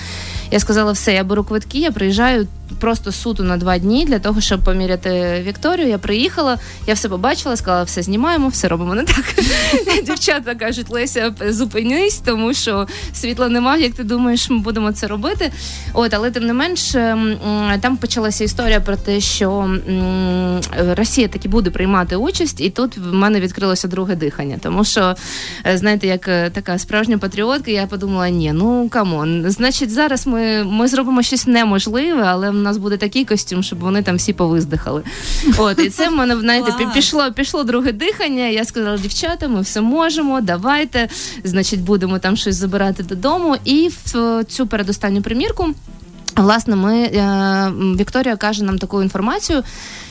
Я 0.50 0.60
сказала, 0.60 0.92
все, 0.92 1.12
я 1.14 1.24
беру 1.24 1.44
квитки, 1.44 1.78
я 1.78 1.90
приїжджаю 1.90 2.46
просто 2.78 3.12
суто 3.12 3.42
на 3.42 3.56
два 3.56 3.78
дні 3.78 4.04
для 4.04 4.18
того, 4.18 4.40
щоб 4.40 4.64
поміряти 4.64 5.42
Вікторію. 5.46 5.88
Я 5.88 5.98
приїхала, 5.98 6.58
я 6.86 6.94
все 6.94 7.08
побачила, 7.08 7.56
сказала, 7.56 7.82
все 7.82 8.02
знімаємо, 8.02 8.48
все 8.48 8.68
робимо 8.68 8.94
не 8.94 9.04
так. 9.04 9.24
Дівчата 10.04 10.54
кажуть, 10.54 10.90
Леся, 10.90 11.34
зупинись, 11.48 12.18
тому 12.18 12.54
що 12.54 12.86
світла 13.14 13.48
немає. 13.48 13.82
Як 13.82 13.94
ти 13.94 14.04
думаєш, 14.04 14.50
ми 14.50 14.58
будемо 14.58 14.92
це 14.92 15.06
робити? 15.06 15.52
От, 15.92 16.14
але 16.14 16.30
тим 16.30 16.46
не 16.46 16.52
менш, 16.52 16.94
м, 16.94 17.36
м, 17.46 17.80
там 17.80 17.96
почалася 17.96 18.44
історія 18.44 18.80
про 18.80 18.96
те, 18.96 19.20
що 19.20 19.78
Росія 20.96 21.28
таки 21.28 21.48
буде 21.48 21.70
приймати 21.70 22.16
участь, 22.16 22.60
і 22.60 22.70
тут 22.70 22.96
в 22.98 23.12
мене 23.12 23.40
відкрилося 23.40 23.88
друге 23.88 24.14
дихання. 24.16 24.58
Тому 24.62 24.84
що, 24.84 25.14
е, 25.66 25.76
знаєте, 25.78 26.06
як 26.06 26.28
е, 26.28 26.50
така 26.50 26.78
справжня 26.78 27.18
патріотка, 27.18 27.70
я 27.70 27.86
подумала: 27.86 28.28
ні, 28.28 28.52
ну 28.52 28.88
come 28.88 29.23
on, 29.23 29.50
значить, 29.50 29.90
зараз 29.90 30.26
ми, 30.26 30.64
ми 30.64 30.88
зробимо 30.88 31.22
щось 31.22 31.46
неможливе, 31.46 32.22
але 32.26 32.52
в 32.60 32.62
нас 32.62 32.76
буде 32.76 32.96
такий 32.96 33.24
костюм, 33.24 33.62
щоб 33.62 33.78
вони 33.78 34.02
там 34.02 34.16
всі 34.16 34.32
повиздихали. 34.32 35.02
От, 35.58 35.78
і 35.78 35.90
це 35.90 36.08
в 36.08 36.12
мене 36.12 36.36
знаєте, 36.36 36.72
пішло, 36.94 37.32
пішло 37.32 37.64
друге 37.64 37.92
дихання. 37.92 38.46
Я 38.46 38.64
сказала, 38.64 38.98
дівчата, 38.98 39.48
ми 39.48 39.60
все 39.60 39.80
можемо, 39.80 40.40
давайте. 40.40 41.08
Значить, 41.44 41.80
будемо 41.80 42.18
там 42.18 42.36
щось 42.36 42.56
забирати 42.56 43.02
додому. 43.02 43.56
І 43.64 43.90
в 44.04 44.44
цю 44.44 44.66
передостанню 44.66 45.22
примірку. 45.22 45.74
Власне, 46.36 46.76
ми 46.76 47.02
е, 47.02 47.72
Вікторія 47.98 48.36
каже 48.36 48.64
нам 48.64 48.78
таку 48.78 49.02
інформацію, 49.02 49.62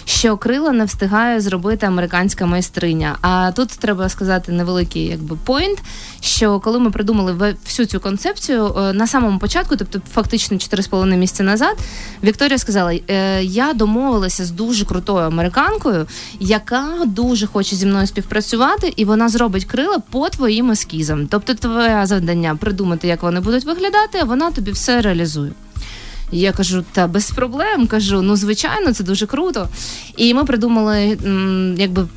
що 0.06 0.38
крила 0.38 0.72
не 0.72 0.86
встигає 0.86 1.42
зробити 1.42 1.86
американська 1.86 2.46
майстриня. 2.46 3.18
А 3.22 3.52
тут 3.52 3.70
треба 3.70 4.10
сказати 4.10 4.52
невеликий 4.52 5.06
якби 5.06 5.38
поінт, 5.44 5.80
що 6.22 6.60
коли 6.60 6.80
ми 6.80 6.92
придумали 6.92 7.56
всю 7.66 7.86
цю 7.86 8.00
концепцію 8.00 8.76
е, 8.78 8.94
на 8.94 9.08
самому 9.08 9.40
початку, 9.40 9.76
тобто 9.76 10.02
фактично 10.14 10.58
4,5 10.58 11.18
місяці 11.18 11.44
назад, 11.44 11.78
Вікторія 12.24 12.58
сказала: 12.58 12.94
е, 13.10 13.44
я 13.44 13.74
домовилася 13.74 14.46
з 14.46 14.52
дуже 14.52 14.86
крутою 14.86 15.28
американкою, 15.28 16.08
яка 16.40 16.88
дуже 17.06 17.48
хоче 17.48 17.76
зі 17.76 17.86
мною 17.86 18.08
співпрацювати, 18.08 18.94
і 18.96 19.06
вона 19.06 19.30
зробить 19.30 19.66
крила 19.66 20.00
по 20.12 20.30
твоїм 20.30 20.72
ескізам. 20.72 21.28
Тобто, 21.28 21.54
твоє 21.54 22.02
завдання 22.06 22.56
придумати, 22.56 23.08
як 23.08 23.24
вони 23.24 23.40
будуть 23.40 23.66
виглядати, 23.66 24.20
а 24.22 24.24
вона 24.24 24.52
тобі 24.52 24.72
все 24.72 25.02
реалізує. 25.02 25.52
І 26.32 26.40
Я 26.40 26.52
кажу, 26.52 26.84
та 26.92 27.08
без 27.08 27.32
проблем. 27.32 27.88
Кажу, 27.88 28.22
ну 28.22 28.36
звичайно, 28.36 28.94
це 28.94 29.04
дуже 29.04 29.26
круто. 29.26 29.68
І 30.18 30.34
ми 30.34 30.46
придумали 30.46 31.18
якби 31.78 32.08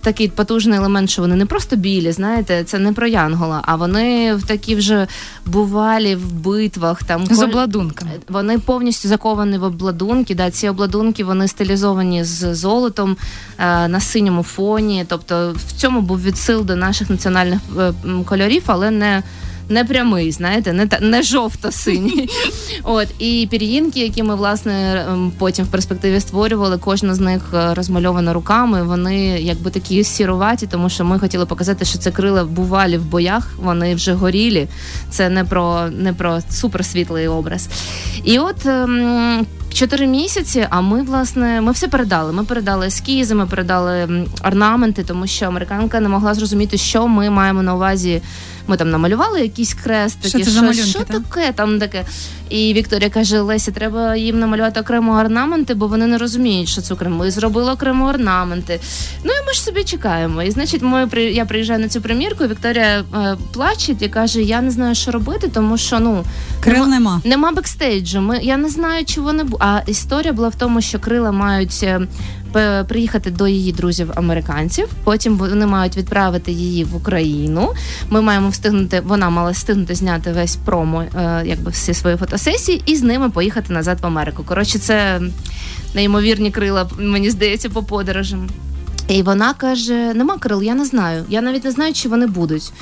такий 0.00 0.28
потужний 0.28 0.78
елемент, 0.78 1.10
що 1.10 1.22
вони 1.22 1.36
не 1.36 1.46
просто 1.46 1.76
білі, 1.76 2.12
знаєте, 2.12 2.64
це 2.64 2.78
не 2.78 2.92
про 2.92 3.06
Янгола, 3.06 3.62
а 3.66 3.76
вони 3.76 4.34
в 4.34 4.42
такі 4.46 4.74
вже 4.74 5.06
бувалі 5.46 6.14
в 6.16 6.32
битвах. 6.32 7.02
Там 7.02 7.26
З 7.26 7.42
обладунками. 7.42 8.10
вони 8.28 8.58
повністю 8.58 9.08
заковані 9.08 9.58
в 9.58 9.62
обладунки. 9.62 10.34
Да, 10.34 10.50
ці 10.50 10.68
обладунки 10.68 11.24
вони 11.24 11.48
стилізовані 11.48 12.24
з 12.24 12.54
золотом 12.54 13.16
е, 13.58 13.88
на 13.88 14.00
синьому 14.00 14.42
фоні. 14.42 15.04
Тобто 15.08 15.54
в 15.68 15.72
цьому 15.72 16.00
був 16.00 16.22
відсил 16.22 16.64
до 16.64 16.76
наших 16.76 17.10
національних 17.10 17.60
е, 17.78 17.92
кольорів, 18.24 18.62
але 18.66 18.90
не. 18.90 19.22
Не 19.68 19.84
прямий, 19.84 20.32
знаєте, 20.32 20.72
не 20.72 20.86
та 20.86 20.98
не 21.00 21.22
жовто-синій. 21.22 22.28
От 22.82 23.08
і 23.18 23.48
пір'їнки, 23.50 24.00
які 24.00 24.22
ми 24.22 24.34
власне 24.34 25.06
ем, 25.08 25.32
потім 25.38 25.64
в 25.64 25.68
перспективі 25.68 26.20
створювали, 26.20 26.78
кожна 26.78 27.14
з 27.14 27.20
них 27.20 27.42
е, 27.54 27.74
розмальована 27.74 28.32
руками. 28.32 28.82
Вони 28.82 29.26
якби 29.26 29.70
такі 29.70 30.04
сіруваті, 30.04 30.66
тому 30.66 30.88
що 30.88 31.04
ми 31.04 31.18
хотіли 31.18 31.46
показати, 31.46 31.84
що 31.84 31.98
це 31.98 32.10
крила 32.10 32.44
бувалі 32.44 32.98
в 32.98 33.04
боях. 33.04 33.54
Вони 33.62 33.94
вже 33.94 34.12
горілі. 34.12 34.68
Це 35.10 35.28
не 35.28 35.44
про 35.44 35.88
не 35.90 36.12
про 36.12 36.40
суперсвітлий 36.50 37.28
образ. 37.28 37.68
І 38.24 38.38
от. 38.38 38.66
Чотири 39.72 40.06
місяці, 40.06 40.66
а 40.70 40.80
ми 40.80 41.02
власне 41.02 41.60
ми 41.60 41.72
все 41.72 41.88
передали. 41.88 42.32
Ми 42.32 42.44
передали 42.44 42.86
ескізи, 42.86 43.34
ми 43.34 43.46
передали 43.46 44.26
орнаменти, 44.44 45.04
тому 45.04 45.26
що 45.26 45.46
американка 45.46 46.00
не 46.00 46.08
могла 46.08 46.34
зрозуміти, 46.34 46.76
що 46.76 47.08
ми 47.08 47.30
маємо 47.30 47.62
на 47.62 47.74
увазі 47.74 48.22
Ми 48.66 48.76
там 48.76 48.90
намалювали 48.90 49.40
якісь 49.40 49.74
крестики, 49.74 50.28
Що 50.28 50.38
це 50.38 50.74
що 50.74 50.98
та? 51.04 51.20
таке 51.20 51.52
там 51.52 51.78
таке. 51.78 52.04
І 52.50 52.72
Вікторія 52.74 53.10
каже: 53.10 53.40
Лесі, 53.40 53.70
треба 53.72 54.16
їм 54.16 54.38
намалювати 54.38 54.80
окремо 54.80 55.12
орнаменти, 55.20 55.74
бо 55.74 55.86
вони 55.86 56.06
не 56.06 56.18
розуміють, 56.18 56.68
що 56.68 56.80
це 56.80 56.94
окремо. 56.94 57.16
Ми 57.16 57.30
зробили 57.30 57.72
окремо 57.72 58.06
орнаменти. 58.08 58.80
Ну 59.24 59.30
і 59.32 59.46
ми 59.46 59.52
ж 59.52 59.62
собі 59.62 59.84
чекаємо. 59.84 60.42
І 60.42 60.50
значить, 60.50 60.82
ми 60.82 61.08
я 61.32 61.44
приїжджаю 61.44 61.80
на 61.80 61.88
цю 61.88 62.00
примірку. 62.00 62.44
і 62.44 62.48
Вікторія 62.48 63.04
е, 63.14 63.36
плаче 63.52 63.94
і 64.00 64.08
каже: 64.08 64.42
Я 64.42 64.60
не 64.62 64.70
знаю, 64.70 64.94
що 64.94 65.10
робити, 65.10 65.48
тому 65.54 65.78
що 65.78 66.00
ну 66.00 66.24
Крил 66.60 66.86
нема. 66.86 67.20
Нема 67.24 67.52
бекстейджу. 67.52 68.20
Ми 68.20 68.38
я 68.42 68.56
не 68.56 68.68
знаю, 68.68 69.04
чи 69.04 69.20
вони 69.20 69.44
бу- 69.44 69.56
А 69.60 69.80
історія 69.86 70.32
була 70.32 70.48
в 70.48 70.54
тому, 70.54 70.80
що 70.80 70.98
крила 70.98 71.32
мають 71.32 71.80
е, 71.82 72.00
приїхати 72.88 73.30
до 73.30 73.48
її 73.48 73.72
друзів 73.72 74.12
американців. 74.14 74.88
Потім 75.04 75.36
вони 75.36 75.66
мають 75.66 75.96
відправити 75.96 76.52
її 76.52 76.84
в 76.84 76.96
Україну. 76.96 77.72
Ми 78.10 78.20
маємо 78.20 78.48
встигнути. 78.48 79.00
Вона 79.00 79.30
мала 79.30 79.50
встигнути 79.50 79.94
зняти 79.94 80.32
весь 80.32 80.56
промо, 80.56 81.02
е, 81.02 81.42
якби 81.46 81.70
всі 81.70 81.94
свої 81.94 82.16
фотосесії, 82.16 82.82
і 82.86 82.96
з 82.96 83.02
ними 83.02 83.30
поїхати 83.30 83.72
назад 83.72 83.98
в 84.00 84.06
Америку. 84.06 84.42
Коротше, 84.46 84.78
це 84.78 85.20
неймовірні 85.94 86.50
крила, 86.50 86.90
мені 86.98 87.30
здається, 87.30 87.68
по 87.68 87.82
подорожам. 87.82 88.48
І 89.08 89.22
вона 89.22 89.54
каже: 89.54 90.14
нема 90.14 90.38
крил, 90.38 90.62
я 90.62 90.74
не 90.74 90.84
знаю. 90.84 91.24
Я 91.28 91.42
навіть 91.42 91.64
не 91.64 91.70
знаю, 91.70 91.92
чи 91.92 92.08
вони 92.08 92.26
будуть. 92.26 92.72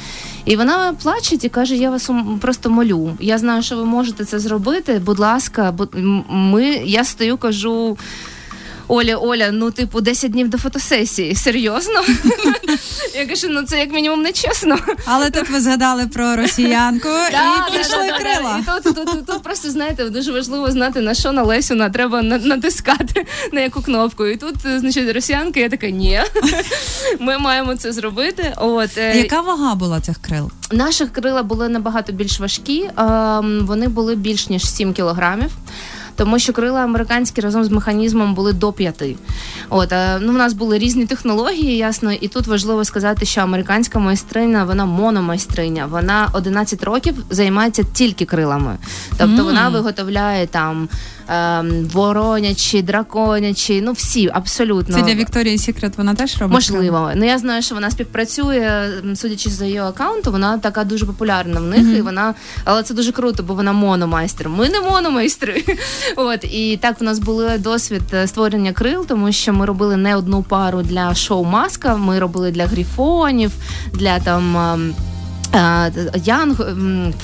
І 0.44 0.56
вона 0.56 0.94
плаче 1.02 1.36
і 1.42 1.48
каже: 1.48 1.76
Я 1.76 1.90
вас 1.90 2.10
просто 2.40 2.70
молю. 2.70 3.16
Я 3.20 3.38
знаю, 3.38 3.62
що 3.62 3.76
ви 3.76 3.84
можете 3.84 4.24
це 4.24 4.38
зробити. 4.38 5.02
Будь 5.04 5.18
ласка, 5.18 5.74
ми 6.28 6.64
я 6.84 7.04
стою, 7.04 7.36
кажу. 7.36 7.98
Оля, 8.88 9.16
Оля, 9.16 9.50
ну 9.52 9.70
типу 9.70 10.00
10 10.00 10.30
днів 10.30 10.48
до 10.48 10.58
фотосесії. 10.58 11.34
Серйозно? 11.34 12.02
Я 13.14 13.26
кажу, 13.26 13.46
ну 13.50 13.62
це 13.62 13.78
як 13.78 13.92
мінімум 13.92 14.22
не 14.22 14.32
чесно. 14.32 14.78
Але 15.04 15.30
тут 15.30 15.50
ви 15.50 15.60
згадали 15.60 16.06
про 16.06 16.36
росіянку 16.36 17.08
і 17.08 17.78
пішли 17.78 18.12
крила. 18.18 18.80
Тут, 19.26 19.42
просто 19.42 19.70
знаєте, 19.70 20.10
дуже 20.10 20.32
важливо 20.32 20.70
знати 20.70 21.00
на 21.00 21.14
що 21.14 21.32
на 21.32 21.42
Лесю 21.42 21.74
на 21.74 21.90
треба 21.90 22.22
натискати 22.22 23.26
на 23.52 23.60
яку 23.60 23.82
кнопку. 23.82 24.26
І 24.26 24.36
тут, 24.36 24.54
е, 24.66 24.78
значить, 24.78 25.14
росіянка, 25.14 25.60
я 25.60 25.68
така, 25.68 25.90
ні, 25.90 26.20
ми 27.20 27.38
маємо 27.38 27.76
це 27.76 27.92
зробити. 27.92 28.52
От 28.56 28.98
е, 28.98 29.18
Яка 29.18 29.40
вага 29.40 29.74
була 29.74 30.00
цих 30.00 30.18
крил? 30.18 30.50
Наші 30.72 31.06
крила 31.06 31.42
були 31.42 31.68
набагато 31.68 32.12
більш 32.12 32.40
важкі. 32.40 32.90
ем, 32.96 33.66
Вони 33.66 33.88
були 33.88 34.14
більш 34.14 34.48
ніж 34.48 34.70
7 34.70 34.92
кілограмів. 34.92 35.50
Тому 36.16 36.38
що 36.38 36.52
крила 36.52 36.80
американські 36.80 37.40
разом 37.40 37.64
з 37.64 37.70
механізмом 37.70 38.34
були 38.34 38.52
до 38.52 38.72
п'яти. 38.72 39.16
От 39.70 39.92
е, 39.92 40.18
ну, 40.20 40.32
в 40.32 40.36
нас 40.36 40.52
були 40.52 40.78
різні 40.78 41.06
технології, 41.06 41.76
ясно, 41.76 42.12
і 42.12 42.28
тут 42.28 42.46
важливо 42.46 42.84
сказати, 42.84 43.26
що 43.26 43.40
американська 43.40 43.98
майстриня, 43.98 44.64
вона 44.64 44.84
мономайстриня. 44.84 45.86
Вона 45.86 46.28
11 46.32 46.84
років 46.84 47.14
займається 47.30 47.82
тільки 47.92 48.24
крилами. 48.24 48.76
Тобто 49.18 49.44
вона 49.44 49.68
виготовляє 49.68 50.46
там 50.46 50.88
ем, 51.28 51.84
воронячі, 51.92 52.82
драконячі, 52.82 53.80
ну 53.80 53.92
всі 53.92 54.30
абсолютно. 54.34 54.96
Це 54.96 55.02
для 55.02 55.14
Вікторії 55.14 55.58
Сікрет 55.58 55.98
вона 55.98 56.14
теж 56.14 56.38
робить? 56.38 56.54
Можливо, 56.54 57.10
ну 57.16 57.24
я 57.24 57.38
знаю, 57.38 57.62
що 57.62 57.74
вона 57.74 57.90
співпрацює, 57.90 58.88
судячи 59.14 59.50
за 59.50 59.64
її 59.64 59.78
аккаунту, 59.78 60.32
вона 60.32 60.58
така 60.58 60.84
дуже 60.84 61.06
популярна 61.06 61.60
в 61.60 61.64
них, 61.64 61.98
і 61.98 62.02
вона, 62.02 62.34
але 62.64 62.82
це 62.82 62.94
дуже 62.94 63.12
круто, 63.12 63.42
бо 63.42 63.54
вона 63.54 63.72
мономайстер. 63.72 64.48
Ми 64.48 64.68
не 64.68 64.80
мономайстри. 64.80 65.64
От 66.16 66.44
і 66.44 66.78
так 66.82 67.00
в 67.00 67.04
нас 67.04 67.18
був 67.18 67.58
досвід 67.58 68.02
е, 68.12 68.26
створення 68.26 68.72
крил, 68.72 69.06
тому 69.06 69.32
що 69.32 69.52
ми 69.52 69.66
робили 69.66 69.96
не 69.96 70.16
одну 70.16 70.42
пару 70.42 70.82
для 70.82 71.14
шоу 71.14 71.44
Маска. 71.44 71.96
Ми 71.96 72.18
робили 72.18 72.50
для 72.50 72.66
грифонів, 72.66 73.52
для 73.92 74.18
там. 74.18 74.56
Е, 75.54 75.92
Янг, 76.24 76.60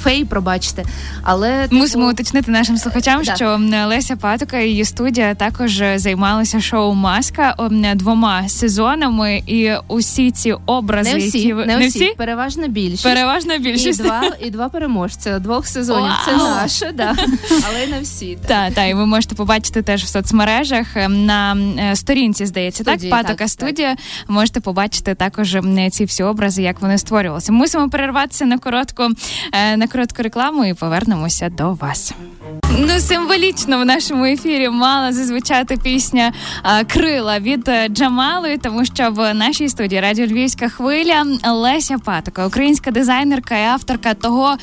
фей, 0.03 0.25
пробачте, 0.25 0.85
але 1.23 1.63
типу, 1.63 1.77
Мусимо 1.77 2.09
уточнити 2.09 2.51
нашим 2.51 2.77
слухачам, 2.77 3.23
Да. 3.25 3.37
що 3.37 3.61
Леся 3.87 4.17
Патока 4.17 4.59
і 4.59 4.69
її 4.69 4.85
студія 4.85 5.35
також 5.35 5.81
е, 5.81 5.99
займалися 5.99 6.61
шоу 6.61 6.95
Маска 6.95 7.57
двома 7.95 8.49
сезонами, 8.49 9.43
і 9.47 9.73
усі 9.89 10.31
ці 10.31 10.55
образи, 10.67 11.13
не 11.13 11.19
всі, 11.19 11.39
які 11.39 11.53
ви 11.53 11.67
не, 11.67 11.87
всі, 11.89 12.15
переважна 12.17 12.69
більшість. 12.69 13.03
переважна 13.05 13.55
і 13.55 13.93
два, 13.93 14.23
і 14.41 14.51
два 14.51 14.69
переможця 14.69 15.39
двох 15.39 15.67
сезонів. 15.67 16.13
Це 16.27 16.37
Вау! 16.37 16.49
наше, 16.49 16.93
да. 16.95 17.15
але 17.69 17.87
не 17.87 18.01
всі. 18.01 18.39
Так. 18.47 18.63
Так, 18.63 18.75
та, 18.75 18.85
і 18.85 18.95
ви 18.95 19.07
можете 19.07 19.35
побачити 19.35 19.83
теж 19.83 20.05
в 20.05 20.07
соцмережах 20.07 20.87
ем, 20.97 21.27
на 21.27 21.57
е, 21.79 21.97
сторінці, 21.97 22.47
здається, 22.47 22.83
Студії, 22.85 23.11
так, 23.11 23.21
Патока 23.21 23.39
так, 23.39 23.49
студія. 23.49 23.97
Можете 24.29 24.61
побачити 24.61 25.15
також 25.15 25.57
ці 25.91 26.05
всі 26.05 26.23
образи, 26.23 26.63
як 26.63 26.81
вони 26.81 26.99
створювалися. 26.99 27.53
Мусимо 27.53 27.89
перерватися 28.13 28.45
на 28.45 28.59
коротку, 28.59 29.03
е, 29.53 29.77
на 29.77 29.87
коротку 29.87 30.23
рекламу 30.23 30.65
і 30.65 30.75
повернемося 30.75 31.49
до 31.49 31.73
вас. 31.73 32.15
Ну, 32.79 33.01
символічно 33.01 33.79
в 33.79 33.85
нашому 33.85 34.25
ефірі 34.25 34.69
мала 34.69 35.13
зазвучати 35.13 35.77
пісня 35.77 36.33
е, 36.65 36.85
Крила 36.85 37.39
від 37.39 37.69
е, 37.69 37.89
Джамали, 37.89 38.59
тому 38.59 38.85
що 38.85 39.11
в 39.11 39.35
нашій 39.35 39.69
студії 39.69 40.01
Радіо 40.01 40.27
Львівська 40.27 40.69
хвиля 40.69 41.27
Леся 41.53 41.99
Патока, 41.99 42.47
українська 42.47 42.91
дизайнерка 42.91 43.59
і 43.59 43.65
авторка 43.65 44.15
того 44.15 44.57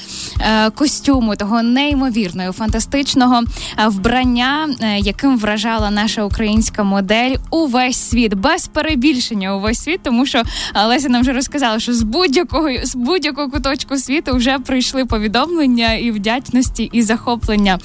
костюму, 0.76 1.36
того 1.36 1.64
неймовірного, 1.64 2.52
фантастичного 2.52 3.44
вбрання, 3.88 4.70
яким 4.98 5.38
вражала 5.38 5.92
наша 5.92 6.24
українська 6.24 6.84
модель 6.84 7.36
увесь 7.50 8.10
світ, 8.10 8.34
без 8.34 8.68
перебільшення 8.68 9.56
увесь 9.56 9.84
світ, 9.84 10.00
тому 10.04 10.26
що 10.26 10.44
Леся 10.88 11.10
нам 11.10 11.22
вже 11.22 11.34
розказала, 11.34 11.80
що 11.80 11.94
з 11.94 12.04
будь-якого 12.04 12.70
з 12.84 12.96
будь-якого 13.40 13.50
куточку 13.52 13.98
світу 13.98 14.36
вже 14.36 14.60
прийшли 14.60 15.06
повідомлення 15.06 15.94
і 15.94 16.12
вдячності, 16.12 16.90
і 16.94 17.02
захоплення 17.02 17.80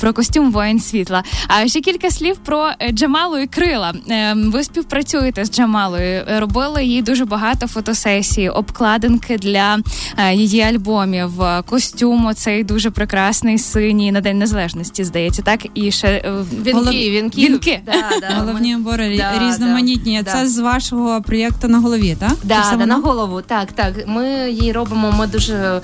про 0.00 0.12
костюм 0.12 0.52
воїн 0.52 0.80
світла. 0.80 1.22
А 1.48 1.68
ще 1.68 1.80
кілька 1.80 2.10
слів 2.10 2.36
про 2.36 2.70
е, 2.80 2.92
Джамалу 2.92 3.38
і 3.38 3.46
крила. 3.46 3.94
Е, 4.10 4.34
Ви 4.36 4.64
співпрацюєте 4.64 5.44
з 5.44 5.50
Джамалою, 5.50 6.22
робили 6.38 6.84
їй 6.84 7.02
дуже 7.02 7.24
багато 7.24 7.66
фотосесій, 7.66 8.48
обкладинки 8.48 9.38
для 9.38 9.78
е, 10.18 10.34
її 10.34 10.60
альбомів, 10.62 11.30
костюм 11.66 12.26
оцей 12.26 12.64
дуже 12.64 12.90
прекрасний 12.90 13.58
синій 13.58 14.12
на 14.12 14.20
День 14.20 14.38
Незалежності, 14.38 15.04
здається, 15.04 15.42
так 15.42 15.60
і 15.74 15.90
ще 15.90 16.08
е, 16.08 16.30
в- 16.30 16.68
Голов- 16.76 16.90
Вінки, 16.92 17.10
вінки. 17.10 17.40
Вінки. 17.40 17.80
Да, 17.86 17.92
да, 18.20 18.34
Головні 18.38 18.76
убори 18.76 19.16
Да, 19.16 19.48
різноманітні. 19.48 20.22
Це 20.32 20.48
з 20.48 20.58
вашого 20.58 21.22
проєкту 21.22 21.68
на 21.68 21.78
голові, 21.78 22.16
так? 22.20 22.32
Да, 22.44 22.76
да, 22.78 22.86
на 22.86 22.96
голову. 22.96 23.40
Так, 23.42 23.72
так. 23.72 23.92
Ми 24.06 24.50
її 24.50 24.72
робимо. 24.72 24.85
Ми 24.94 25.26
дуже 25.26 25.80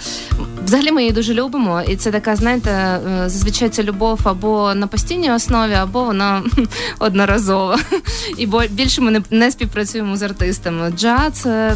взагалі 0.64 0.92
ми 0.92 1.02
її 1.02 1.12
дуже 1.12 1.34
любимо. 1.34 1.82
І 1.88 1.96
це 1.96 2.10
така, 2.10 2.36
знаєте, 2.36 2.70
е, 2.70 3.28
зазвичай 3.28 3.68
це 3.68 3.82
любов 3.82 4.20
або 4.24 4.74
на 4.74 4.86
постійній 4.86 5.32
основі, 5.32 5.72
або 5.72 6.04
вона 6.04 6.42
одноразова. 6.98 7.78
І 8.38 8.48
більше 8.70 9.00
ми 9.00 9.10
не, 9.10 9.22
не 9.30 9.50
співпрацюємо 9.50 10.16
з 10.16 10.22
артистами. 10.22 10.92
Джа 10.96 11.30
це, 11.32 11.74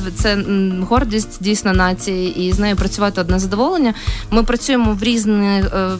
гордість 0.88 1.42
дійсно 1.42 1.72
нації, 1.72 2.46
і 2.46 2.52
з 2.52 2.58
нею 2.58 2.76
працювати 2.76 3.20
одне 3.20 3.38
задоволення. 3.38 3.94
Ми 4.30 4.42
працюємо 4.42 4.92
в 4.92 5.02
різні 5.02 5.46
е, 5.46 5.90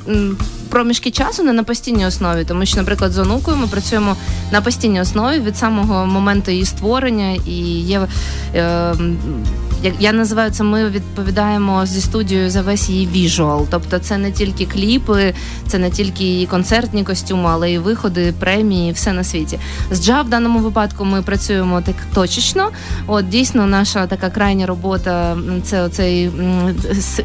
проміжки 0.69 1.11
часу, 1.11 1.43
не 1.43 1.53
на 1.53 1.63
постійній 1.63 2.07
основі, 2.07 2.45
тому 2.45 2.67
що, 2.67 2.77
наприклад, 2.77 3.13
з 3.13 3.19
онукою 3.19 3.57
ми 3.57 3.67
працюємо 3.67 4.17
на 4.53 4.61
постійній 4.61 5.01
основі 5.01 5.39
від 5.39 5.57
самого 5.57 6.07
моменту 6.07 6.51
її 6.51 6.65
створення 6.65 7.33
і 7.47 7.81
є. 7.81 8.07
Е, 8.55 8.95
я 10.01 10.13
називаю 10.13 10.51
це, 10.51 10.65
ми 10.65 10.89
відповідаємо 10.89 11.87
зі 11.87 12.01
студією 12.01 12.51
за 12.51 12.63
весь 12.63 12.89
її 12.89 13.07
віжуал. 13.07 13.67
Тобто 13.71 13.99
це 13.99 14.19
не 14.19 14.33
тільки 14.33 14.67
кліпи, 14.67 15.35
це 15.67 15.79
не 15.79 15.91
тільки 15.91 16.25
її 16.25 16.47
концертні 16.47 17.05
костюми, 17.05 17.49
але 17.53 17.73
й 17.73 17.79
виходи, 17.79 18.35
премії, 18.39 18.93
все 18.93 19.13
на 19.13 19.25
світі. 19.25 19.59
З 19.91 20.05
джа 20.05 20.23
в 20.23 20.29
даному 20.29 20.59
випадку 20.59 21.05
ми 21.05 21.23
працюємо 21.23 21.81
так 21.81 21.97
точечно. 22.15 22.71
От 23.07 23.29
дійсно, 23.29 23.67
наша 23.67 24.07
така 24.07 24.31
крайня 24.31 24.67
робота 24.67 25.37
це 25.63 25.83
оцей 25.83 26.31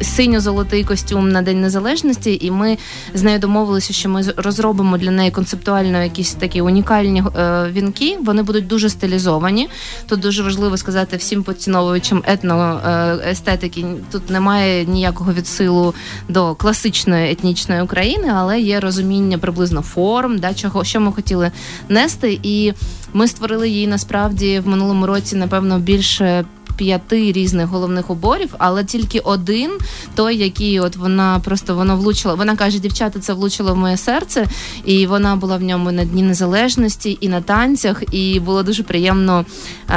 синьо-золотий 0.02 0.84
костюм 0.84 1.32
на 1.32 1.42
День 1.42 1.60
Незалежності, 1.60 2.38
і 2.42 2.50
ми 2.50 2.78
з 3.14 3.22
нею 3.22 3.38
домовилися, 3.38 3.92
що 3.92 4.08
ми 4.08 4.22
розробимо 4.36 4.98
для 4.98 5.10
неї 5.10 5.30
концептуально 5.30 6.02
якісь 6.02 6.34
такі 6.34 6.60
унікальні 6.60 7.22
е, 7.38 7.66
вінки. 7.72 8.18
Вони 8.24 8.42
будуть 8.42 8.66
дуже 8.66 8.90
стилізовані. 8.90 9.68
Тут 10.06 10.20
дуже 10.20 10.42
важливо 10.42 10.76
сказати 10.76 11.16
всім 11.16 11.42
поціновувачам 11.42 12.22
етноестетики. 12.52 13.86
Тут 14.12 14.30
немає 14.30 14.86
ніякого 14.86 15.32
відсилу 15.32 15.94
до 16.28 16.54
класичної 16.54 17.32
етнічної 17.32 17.82
України, 17.82 18.32
але 18.34 18.60
є 18.60 18.80
розуміння 18.80 19.38
приблизно 19.38 19.82
форм, 19.82 20.38
да, 20.38 20.54
чого 20.54 20.84
що 20.84 21.00
ми 21.00 21.12
хотіли 21.12 21.50
нести. 21.88 22.40
І 22.42 22.72
ми 23.12 23.28
створили 23.28 23.68
її 23.68 23.86
насправді 23.86 24.60
в 24.60 24.68
минулому 24.68 25.06
році, 25.06 25.36
напевно, 25.36 25.78
більше 25.78 26.44
п'яти 26.76 27.32
різних 27.32 27.66
головних 27.66 28.10
уборів, 28.10 28.54
але 28.58 28.84
тільки 28.84 29.18
один, 29.18 29.70
той, 30.14 30.36
який 30.36 30.80
от 30.80 30.96
вона 30.96 31.40
просто 31.44 31.74
воно 31.74 31.96
влучила. 31.96 32.34
Вона 32.34 32.56
каже, 32.56 32.78
дівчата, 32.78 33.18
це 33.20 33.32
влучило 33.32 33.74
в 33.74 33.76
моє 33.76 33.96
серце, 33.96 34.46
і 34.84 35.06
вона 35.06 35.36
була 35.36 35.56
в 35.56 35.62
ньому 35.62 35.92
на 35.92 36.04
Дні 36.04 36.22
Незалежності 36.22 37.18
і 37.20 37.28
на 37.28 37.40
танцях. 37.40 38.02
І 38.12 38.40
було 38.40 38.62
дуже 38.62 38.82
приємно 38.82 39.44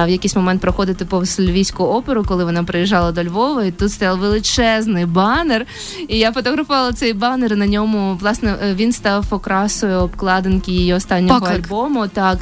в 0.05 0.09
якийсь 0.09 0.35
момент 0.35 0.61
проходити 0.61 1.05
повз 1.05 1.39
Львівську 1.39 1.83
оперу, 1.83 2.23
коли 2.27 2.45
вона 2.45 2.63
приїжджала 2.63 3.11
до 3.11 3.23
Львова. 3.23 3.63
І 3.63 3.71
тут 3.71 3.91
стояв 3.91 4.19
величезний 4.19 5.05
банер. 5.05 5.65
І 6.07 6.17
я 6.17 6.31
фотографувала 6.31 6.93
цей 6.93 7.13
банер. 7.13 7.53
і 7.53 7.55
На 7.55 7.67
ньому 7.67 8.17
власне 8.21 8.55
е, 8.63 8.73
він 8.73 8.91
став 8.91 9.25
окрасою 9.29 9.99
обкладинки 9.99 10.71
її 10.71 10.93
останнього 10.93 11.39
Поклик. 11.39 11.65
альбому. 11.65 12.07
Так 12.07 12.37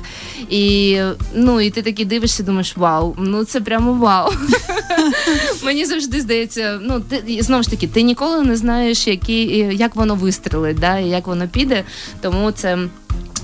і 0.49 0.97
ну 1.33 1.61
і 1.61 1.69
ти 1.69 1.81
такий 1.81 2.05
дивишся, 2.05 2.43
думаєш, 2.43 2.77
вау, 2.77 3.15
ну 3.17 3.43
це 3.43 3.61
прямо 3.61 3.93
вау. 3.93 4.22
Мені 5.63 5.85
завжди 5.85 6.21
здається, 6.21 6.79
ну 6.81 6.99
ти 6.99 7.39
знову 7.41 7.63
ж 7.63 7.69
таки, 7.69 7.87
ти 7.87 8.01
ніколи 8.01 8.43
не 8.43 8.55
знаєш, 8.55 9.07
які 9.07 9.45
як 9.73 9.95
воно 9.95 10.15
вистрелить, 10.15 10.79
да, 10.79 10.97
і 10.97 11.09
як 11.09 11.27
воно 11.27 11.47
піде. 11.47 11.83
Тому 12.21 12.51
це. 12.51 12.77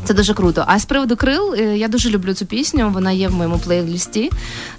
Це 0.10 0.15
дуже 0.15 0.34
круто. 0.34 0.63
А 0.67 0.80
з 0.80 0.86
приводу 0.86 1.15
крил 1.15 1.54
е, 1.54 1.78
я 1.78 1.88
дуже 1.88 2.10
люблю 2.10 2.34
цю 2.34 2.45
пісню. 2.45 2.89
Вона 2.93 3.12
є 3.12 3.28
в 3.28 3.34
моєму 3.34 3.60
плейлісті. 3.60 4.32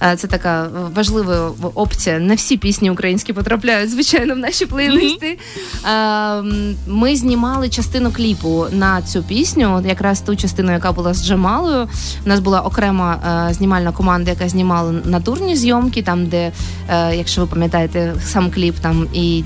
Е, 0.03 0.17
Це 0.17 0.27
така 0.27 0.69
важлива 0.95 1.53
опція. 1.75 2.19
Не 2.19 2.35
всі 2.35 2.57
пісні 2.57 2.91
українські 2.91 3.33
потрапляють, 3.33 3.91
звичайно, 3.91 4.35
в 4.35 4.39
наші 4.39 4.67
плейлисти. 4.67 5.39
М, 5.89 6.75
Ми 6.87 7.17
знімали 7.17 7.69
частину 7.69 8.13
кліпу 8.13 8.67
на 8.73 9.03
цю 9.03 9.23
пісню, 9.23 9.83
якраз 9.87 10.21
ту 10.21 10.37
частину, 10.37 10.73
яка 10.73 10.93
була 10.93 11.15
з 11.15 11.27
Джамалою. 11.27 11.89
У 12.27 12.29
нас 12.29 12.41
була 12.41 12.61
окрема 12.61 13.47
е, 13.51 13.55
знімальна 13.55 13.93
команда, 13.93 14.31
яка 14.31 14.49
знімала 14.49 14.93
натурні 15.05 15.57
зйомки, 15.57 16.03
там, 16.03 16.27
де, 16.27 16.53
якщо 17.15 17.41
ви 17.41 17.47
пам'ятаєте, 17.47 18.15
сам 18.25 18.51
кліп, 18.51 18.75
там 18.81 19.07
і 19.15 19.45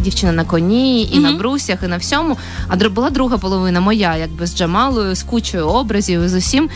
дівчина 0.00 0.32
на 0.32 0.44
коні, 0.44 1.08
і 1.12 1.18
на 1.18 1.32
брусях, 1.32 1.78
і 1.84 1.86
на 1.86 1.96
всьому. 1.96 2.36
А 2.68 2.76
була 2.88 3.10
друга 3.10 3.38
половина 3.38 3.80
моя, 3.80 4.16
якби 4.16 4.46
з 4.46 4.56
Джамалою, 4.56 4.97
з 5.14 5.22
кучою 5.22 5.68
образів, 5.68 6.28
з 6.28 6.34
усім. 6.34 6.70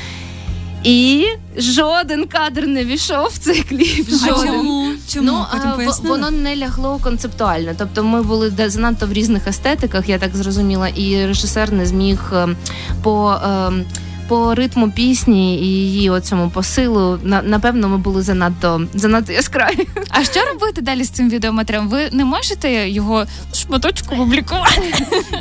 І 0.84 1.26
жоден 1.56 2.26
кадр 2.26 2.66
не 2.66 2.84
війшов 2.84 3.28
в 3.32 3.38
цей 3.38 3.62
кліп. 3.62 4.08
А 4.24 4.28
чому? 4.28 4.88
Чому? 5.12 5.26
Ну, 5.26 5.44
Потім 5.52 5.70
а, 5.88 5.90
в- 5.90 6.08
воно 6.08 6.30
не 6.30 6.56
лягло 6.56 6.98
концептуально. 7.02 7.72
Тобто 7.78 8.04
ми 8.04 8.22
були 8.22 8.52
занадто 8.66 9.06
в 9.06 9.12
різних 9.12 9.46
естетиках, 9.46 10.08
я 10.08 10.18
так 10.18 10.36
зрозуміла, 10.36 10.88
і 10.88 11.26
режисер 11.26 11.72
не 11.72 11.86
зміг 11.86 12.18
ем, 12.32 12.56
по. 13.02 13.34
ем, 13.44 13.84
По 14.32 14.54
ритму 14.54 14.90
пісні 14.90 15.58
і 15.58 15.66
її 15.66 16.10
оцьому 16.10 16.50
посилу, 16.50 17.18
на, 17.22 17.42
напевно, 17.42 17.88
ми 17.88 17.98
були 17.98 18.22
занадто 18.22 18.82
занадто 18.94 19.32
яскраві. 19.32 19.88
А 20.08 20.24
що 20.24 20.40
робити 20.52 20.80
далі 20.80 21.04
з 21.04 21.10
цим 21.10 21.30
відеоматеріалом? 21.30 21.88
Ви 21.88 22.08
не 22.12 22.24
можете 22.24 22.88
його 22.88 23.24
шматочку 23.54 24.16
публікувати? 24.16 24.94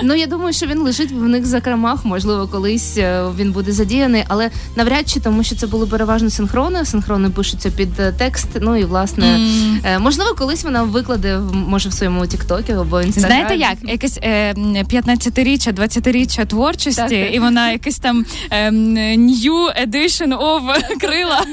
Ну 0.03 0.15
я 0.15 0.27
думаю, 0.27 0.53
що 0.53 0.65
він 0.65 0.77
лежить 0.79 1.11
в 1.11 1.27
них 1.27 1.45
закромах. 1.45 2.05
Можливо, 2.05 2.47
колись 2.47 2.97
е, 2.97 3.23
він 3.39 3.51
буде 3.51 3.71
задіяний, 3.71 4.23
але 4.27 4.49
навряд 4.75 5.09
чи 5.09 5.19
тому, 5.19 5.43
що 5.43 5.55
це 5.55 5.67
було 5.67 5.87
переважно 5.87 6.29
синхрони. 6.29 6.85
Синхрони 6.85 7.29
пишуться 7.29 7.71
під 7.71 7.99
е, 7.99 8.13
текст. 8.17 8.47
Ну 8.61 8.75
і 8.77 8.85
власне, 8.85 9.39
е, 9.83 9.99
можливо, 9.99 10.35
колись 10.37 10.63
вона 10.63 10.83
викладе 10.83 11.39
може 11.53 11.89
в 11.89 11.93
своєму 11.93 12.27
тіктокі 12.27 12.73
або 12.73 13.01
інстаграмі. 13.01 13.43
Знаєте 13.43 13.55
як? 13.55 13.91
Якесь 13.91 14.19
е, 14.23 14.53
15-річчя, 14.53 15.73
20-річчя 15.73 16.45
творчості, 16.45 17.01
Так, 17.01 17.09
так. 17.09 17.35
і 17.35 17.39
вона 17.39 17.71
якийсь 17.71 17.99
там 17.99 18.25
е, 18.51 18.71
new 19.17 19.87
edition 19.87 20.37
of 20.37 20.61
крила. 20.99 21.45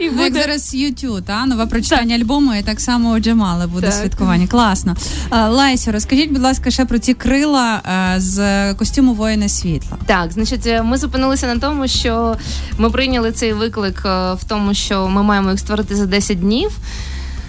І 0.00 0.10
Ну, 0.16 0.24
як 0.24 0.34
зараз 0.34 0.74
YouTube, 0.74 1.22
та 1.22 1.46
нове 1.46 1.66
прочитання 1.66 2.16
альбому, 2.16 2.54
і 2.54 2.62
так 2.62 2.80
само 2.80 3.10
у 3.10 3.18
Джамали 3.18 3.66
буде 3.66 3.86
Так. 3.86 3.94
святкування. 3.94 4.46
Класно. 4.46 4.96
А, 5.30 5.48
розкажіть, 5.86 6.30
будь 6.30 6.42
ласка, 6.42 6.70
ще 6.70 6.84
про 6.84 6.98
ці 6.98 7.14
крила 7.14 7.82
е, 8.16 8.20
з 8.20 8.74
костюму 8.74 9.14
воїна 9.14 9.48
світла. 9.48 9.98
Так, 10.06 10.32
значить, 10.32 10.66
е, 10.66 10.82
ми 10.82 10.96
зупинилися 10.98 11.54
на 11.54 11.60
тому, 11.60 11.88
що 11.88 12.36
ми 12.78 12.90
прийняли 12.90 13.32
цей 13.32 13.52
виклик 13.52 14.02
е, 14.04 14.32
в 14.34 14.44
тому, 14.48 14.74
що 14.74 15.08
ми 15.08 15.22
маємо 15.22 15.50
їх 15.50 15.58
створити 15.60 15.96
за 15.96 16.06
10 16.06 16.40
днів. 16.40 16.70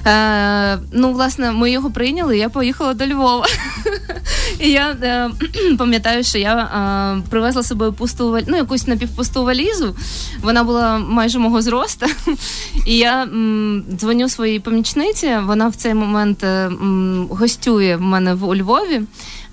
Е, 0.06 0.80
ну, 0.92 1.12
власне, 1.13 1.52
ми 1.52 1.72
його 1.72 1.92
прийняли. 1.92 2.38
і 2.38 2.39
Я 2.39 2.50
поїхала 2.50 2.94
до 2.94 3.08
Львова. 3.08 3.46
І 4.60 4.70
я 4.70 4.92
е, 5.04 5.30
пам'ятаю, 5.78 6.24
що 6.24 6.38
я 6.38 6.56
е, 6.56 7.30
привезла 7.30 7.62
з 7.62 7.68
собою 7.68 7.94
пусту 7.94 8.39
ну, 8.48 8.58
якусь 8.58 8.88
напівпусту 8.88 9.44
валізу. 9.44 9.96
Вона 10.42 10.63
була 10.63 10.98
майже 10.98 11.39
мого 11.39 11.62
зроста. 11.62 12.08
І 12.86 12.98
я 12.98 13.24
м, 13.24 13.84
дзвоню 13.92 14.30
своїй 14.30 14.60
помічниці. 14.60 15.38
Вона 15.46 15.68
в 15.68 15.76
цей 15.76 15.94
момент 15.94 16.44
е, 16.44 16.66
м, 16.66 17.28
гостює 17.32 17.96
в 17.96 18.02
мене 18.02 18.34
в 18.34 18.44
у 18.48 18.56
Львові. 18.56 19.02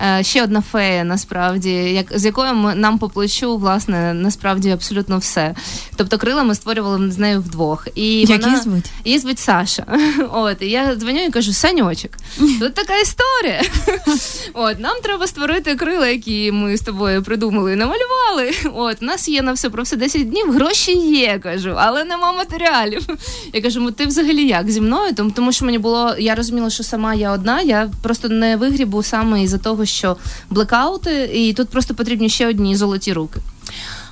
Е, 0.03 0.25
ще 0.25 0.43
одна 0.43 0.61
фея, 0.61 1.05
насправді, 1.05 1.71
як 1.71 2.19
з 2.19 2.25
якою 2.25 2.55
ми 2.55 2.75
нам 2.75 2.99
по 2.99 3.09
плечу, 3.09 3.57
власне, 3.57 4.15
насправді 4.15 4.71
абсолютно 4.71 5.19
все. 5.19 5.55
Тобто 5.97 6.19
крила 6.19 6.43
ми 6.43 6.55
створювали 6.55 7.11
з 7.11 7.19
нею 7.19 7.41
вдвох. 7.41 7.89
І 7.95 8.21
Як 8.21 8.31
вона... 8.31 8.49
її 8.49 8.61
звуть? 8.61 8.91
Її 9.05 9.19
звуть 9.19 9.39
Саша. 9.39 9.87
От, 10.33 10.63
і 10.63 10.67
я 10.71 10.95
дзвоню 10.95 11.25
і 11.25 11.31
кажу: 11.31 11.53
Саньочок, 11.53 12.11
тут 12.61 12.75
така 12.75 12.99
історія. 12.99 13.63
От, 14.55 14.81
нам 14.81 14.97
треба 15.03 15.27
створити 15.27 15.75
крила, 15.75 16.09
які 16.09 16.53
ми 16.53 16.77
з 16.77 16.81
тобою 16.81 17.23
придумали 17.23 17.73
і 17.73 17.77
намалювали. 17.77 18.53
От, 18.75 18.97
у 19.03 19.05
нас 19.05 19.29
є 19.29 19.43
на 19.43 19.53
все 19.53 19.71
про 19.71 19.83
все 19.83 19.97
10 19.97 20.31
днів, 20.31 20.53
гроші 20.53 20.93
є, 20.93 21.39
кажу, 21.39 21.75
але 21.77 22.05
нема 22.05 22.33
матеріалів. 22.33 23.07
Я 23.53 23.61
кажу, 23.61 23.81
«Ну, 23.81 23.91
ти 23.91 24.07
взагалі 24.07 24.47
як 24.47 24.71
зі 24.71 24.81
мною? 24.81 25.15
Тому, 25.15 25.31
тому 25.31 25.53
що 25.53 25.65
мені 25.65 25.79
було, 25.79 26.15
я 26.19 26.35
розуміла, 26.35 26.71
що 26.71 26.83
сама 26.83 27.15
я 27.15 27.33
одна, 27.33 27.61
я 27.61 27.91
просто 28.03 28.29
не 28.29 28.57
вигрібу 28.57 29.03
саме 29.03 29.43
із-за 29.43 29.59
того, 29.59 29.87
що 29.91 30.17
блекаути, 30.51 31.31
і 31.35 31.53
тут 31.53 31.69
просто 31.69 31.95
потрібні 31.95 32.29
ще 32.29 32.49
одні 32.49 32.77
золоті 32.77 33.13
руки. 33.13 33.41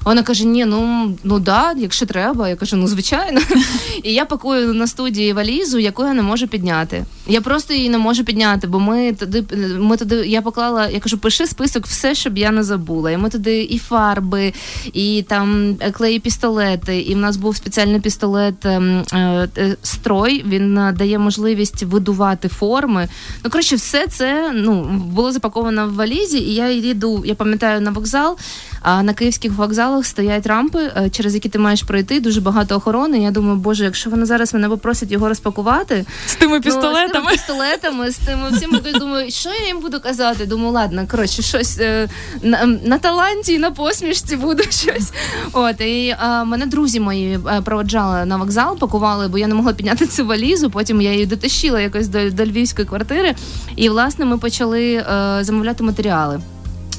Вона 0.04 0.22
каже: 0.22 0.44
Ні, 0.44 0.64
ну 0.64 1.10
ну 1.24 1.38
да, 1.38 1.72
якщо 1.76 2.06
треба. 2.06 2.48
Я 2.48 2.56
кажу, 2.56 2.76
ну 2.76 2.86
звичайно. 2.88 3.40
І 4.02 4.12
я 4.12 4.24
пакую 4.24 4.74
на 4.74 4.86
студії 4.86 5.32
валізу, 5.32 5.78
яку 5.78 6.04
я 6.04 6.14
не 6.14 6.22
можу 6.22 6.48
підняти. 6.48 7.04
Я 7.26 7.40
просто 7.40 7.74
її 7.74 7.90
не 7.90 7.98
можу 7.98 8.24
підняти, 8.24 8.66
бо 8.66 8.80
ми 8.80 9.12
туди, 9.12 9.44
ми 9.78 9.96
туди, 9.96 10.14
я 10.16 10.42
поклала, 10.42 10.88
я 10.88 11.00
кажу, 11.00 11.18
пиши 11.18 11.46
список, 11.46 11.86
все, 11.86 12.14
щоб 12.14 12.38
я 12.38 12.50
не 12.50 12.62
забула. 12.62 13.10
І 13.10 13.16
ми 13.16 13.30
туди 13.30 13.62
і 13.62 13.78
фарби, 13.78 14.52
і 14.92 15.24
там 15.28 15.76
клеї 15.92 16.18
пістолети. 16.18 17.00
І 17.00 17.14
в 17.14 17.18
нас 17.18 17.36
був 17.36 17.56
спеціальний 17.56 18.00
пістолет 18.00 18.66
ем, 18.66 19.04
е, 19.12 19.48
е, 19.58 19.76
строй. 19.82 20.44
Він 20.46 20.78
е, 20.78 20.92
дає 20.92 21.18
можливість 21.18 21.82
видувати 21.82 22.48
форми. 22.48 23.08
Ну 23.44 23.50
коротше, 23.50 23.76
все 23.76 24.06
це 24.06 24.52
ну 24.54 24.84
було 24.84 25.32
запаковано 25.32 25.88
в 25.88 25.94
валізі, 25.94 26.38
і 26.38 26.54
я 26.54 26.68
йду. 26.68 27.22
Я 27.24 27.34
пам'ятаю 27.34 27.80
на 27.80 27.90
вокзал. 27.90 28.38
А 28.82 29.02
на 29.02 29.14
київських 29.14 29.52
вокзалах 29.52 30.06
стоять 30.06 30.46
рампи, 30.46 30.78
е, 30.96 31.10
через 31.10 31.34
які 31.34 31.48
ти 31.48 31.58
маєш 31.58 31.82
пройти. 31.82 32.20
Дуже 32.20 32.40
багато 32.40 32.76
охорони. 32.76 33.18
Я 33.22 33.30
думаю, 33.30 33.56
боже, 33.56 33.84
якщо 33.84 34.10
вони 34.10 34.26
зараз 34.26 34.54
мене 34.54 34.68
попросять 34.68 35.10
його 35.10 35.28
розпакувати, 35.28 36.04
з 36.26 36.34
тими 36.36 36.52
Ну, 36.56 36.62
з 36.62 36.64
пістолетами. 36.64 37.08
тими 37.12 37.26
пістолетами, 37.32 38.10
з 38.10 38.16
тими 38.16 38.50
всім 38.52 38.70
якось 38.70 38.92
думаю, 38.98 39.30
що 39.30 39.50
я 39.60 39.66
їм 39.66 39.80
буду 39.80 40.00
казати? 40.00 40.46
Думаю, 40.46 40.70
ладно, 40.72 41.06
коротше, 41.10 41.42
щось 41.42 41.78
е, 41.80 42.08
на, 42.42 42.66
на 42.66 42.98
таланті 42.98 43.58
на 43.58 43.70
посмішці 43.70 44.36
буду 44.36 44.62
щось. 44.70 45.12
От 45.52 45.80
і 45.80 46.16
е, 46.22 46.44
мене 46.44 46.66
друзі 46.66 47.00
мої 47.00 47.38
проводжали 47.64 48.24
на 48.24 48.36
вокзал, 48.36 48.78
пакували, 48.78 49.28
бо 49.28 49.38
я 49.38 49.46
не 49.46 49.54
могла 49.54 49.72
підняти 49.72 50.06
цю 50.06 50.26
валізу. 50.26 50.70
Потім 50.70 51.00
я 51.00 51.12
її 51.12 51.26
дотащила 51.26 51.80
якось 51.80 52.08
до, 52.08 52.30
до 52.30 52.44
львівської 52.44 52.88
квартири. 52.88 53.34
І 53.76 53.88
власне 53.88 54.24
ми 54.24 54.38
почали 54.38 54.92
е, 54.94 55.38
замовляти 55.40 55.84
матеріали. 55.84 56.40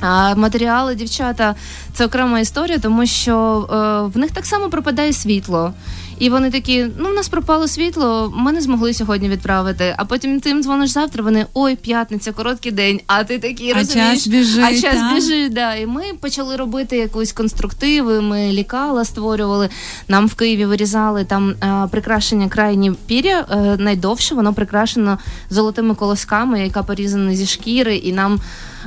А 0.01 0.35
матеріали, 0.35 0.95
дівчата, 0.95 1.55
це 1.93 2.05
окрема 2.05 2.39
історія, 2.39 2.77
тому 2.77 3.05
що 3.05 3.67
е, 3.71 4.09
в 4.13 4.17
них 4.17 4.31
так 4.31 4.45
само 4.45 4.69
пропадає 4.69 5.13
світло. 5.13 5.73
І 6.19 6.29
вони 6.29 6.51
такі: 6.51 6.85
ну, 6.97 7.09
в 7.09 7.13
нас 7.13 7.29
пропало 7.29 7.67
світло, 7.67 8.33
ми 8.35 8.51
не 8.51 8.61
змогли 8.61 8.93
сьогодні 8.93 9.29
відправити. 9.29 9.95
А 9.97 10.05
потім 10.05 10.39
ти 10.39 10.49
їм 10.49 10.63
дзвониш 10.63 10.89
завтра. 10.89 11.23
Вони 11.23 11.45
ой, 11.53 11.75
п'ятниця, 11.75 12.31
короткий 12.31 12.71
день. 12.71 13.01
А 13.07 13.23
ти 13.23 13.39
такий 13.39 13.71
А 13.71 13.73
розумієш, 13.73 14.13
час 14.13 14.27
біжить, 14.27 14.65
а 14.65 14.71
час 14.71 14.95
та? 14.95 15.13
біжить. 15.13 15.53
Да. 15.53 15.75
І 15.75 15.85
ми 15.85 16.03
почали 16.19 16.55
робити 16.55 16.97
якусь 16.97 17.31
конструктиви. 17.31 18.21
Ми 18.21 18.51
лікала 18.51 19.05
створювали. 19.05 19.69
Нам 20.07 20.27
в 20.27 20.33
Києві 20.33 20.65
вирізали 20.65 21.25
там 21.25 21.49
е, 21.49 21.87
прикрашення 21.91 22.49
крайні 22.49 22.91
пір'я 23.07 23.45
е, 23.51 23.55
найдовше. 23.79 24.35
Воно 24.35 24.53
прикрашено 24.53 25.17
золотими 25.49 25.95
колосками, 25.95 26.59
яка 26.61 26.83
порізана 26.83 27.35
зі 27.35 27.45
шкіри, 27.45 27.95
і 27.95 28.13
нам. 28.13 28.39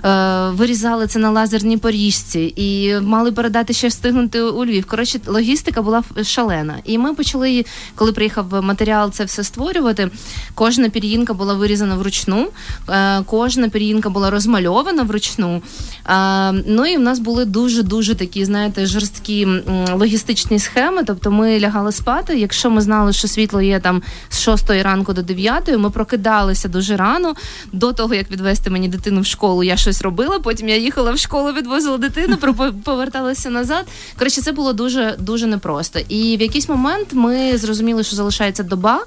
Е, 0.04 0.50
вирізали 0.50 1.06
це 1.06 1.18
на 1.18 1.30
лазерній 1.30 1.76
поріжці 1.76 2.52
і 2.56 2.94
мали 3.00 3.32
передати 3.32 3.72
ще 3.72 3.88
встигнути 3.88 4.42
у 4.42 4.64
Львів. 4.64 4.86
Коротше, 4.86 5.20
логістика 5.26 5.82
була 5.82 6.02
шалена. 6.22 6.78
І 6.84 6.98
ми 6.98 7.14
почали, 7.14 7.64
коли 7.94 8.12
приїхав 8.12 8.64
матеріал, 8.64 9.10
це 9.10 9.24
все 9.24 9.44
створювати. 9.44 10.10
Кожна 10.54 10.88
пір'їнка 10.88 11.34
була 11.34 11.54
вирізана 11.54 11.96
вручну, 11.96 12.48
е, 12.88 13.22
кожна 13.22 13.68
пір'їнка 13.68 14.10
була 14.10 14.30
розмальована 14.30 15.02
вручну. 15.02 15.62
Е, 16.08 16.52
ну 16.52 16.86
і 16.86 16.96
в 16.96 17.00
нас 17.00 17.18
були 17.18 17.44
дуже 17.44 17.82
дуже 17.82 18.14
такі, 18.14 18.44
знаєте, 18.44 18.86
жорсткі 18.86 19.48
логістичні 19.94 20.58
схеми. 20.58 21.02
Тобто 21.06 21.30
ми 21.30 21.60
лягали 21.60 21.92
спати. 21.92 22.38
Якщо 22.38 22.70
ми 22.70 22.80
знали, 22.80 23.12
що 23.12 23.28
світло 23.28 23.62
є 23.62 23.80
там 23.80 24.02
з 24.28 24.40
6 24.40 24.70
ранку 24.70 25.12
до 25.12 25.22
9, 25.22 25.78
ми 25.78 25.90
прокидалися 25.90 26.68
дуже 26.68 26.96
рано. 26.96 27.34
До 27.72 27.92
того 27.92 28.14
як 28.14 28.30
відвести 28.30 28.70
мені 28.70 28.88
дитину 28.88 29.20
в 29.20 29.26
школу, 29.26 29.62
я 29.62 29.76
щось 29.82 30.02
робила. 30.02 30.38
Потім 30.38 30.68
я 30.68 30.76
їхала 30.76 31.12
в 31.12 31.18
школу, 31.18 31.52
відвозила 31.52 31.98
дитину, 31.98 32.36
поверталася 32.84 33.50
назад. 33.50 33.86
Коротше, 34.18 34.40
це 34.42 34.52
було 34.52 34.72
дуже 34.72 35.16
дуже 35.18 35.46
непросто. 35.46 35.98
І 36.08 36.36
в 36.36 36.42
якийсь 36.42 36.68
момент 36.68 37.08
ми 37.12 37.58
зрозуміли, 37.58 38.04
що 38.04 38.16
залишається 38.16 38.62
доба. 38.62 39.04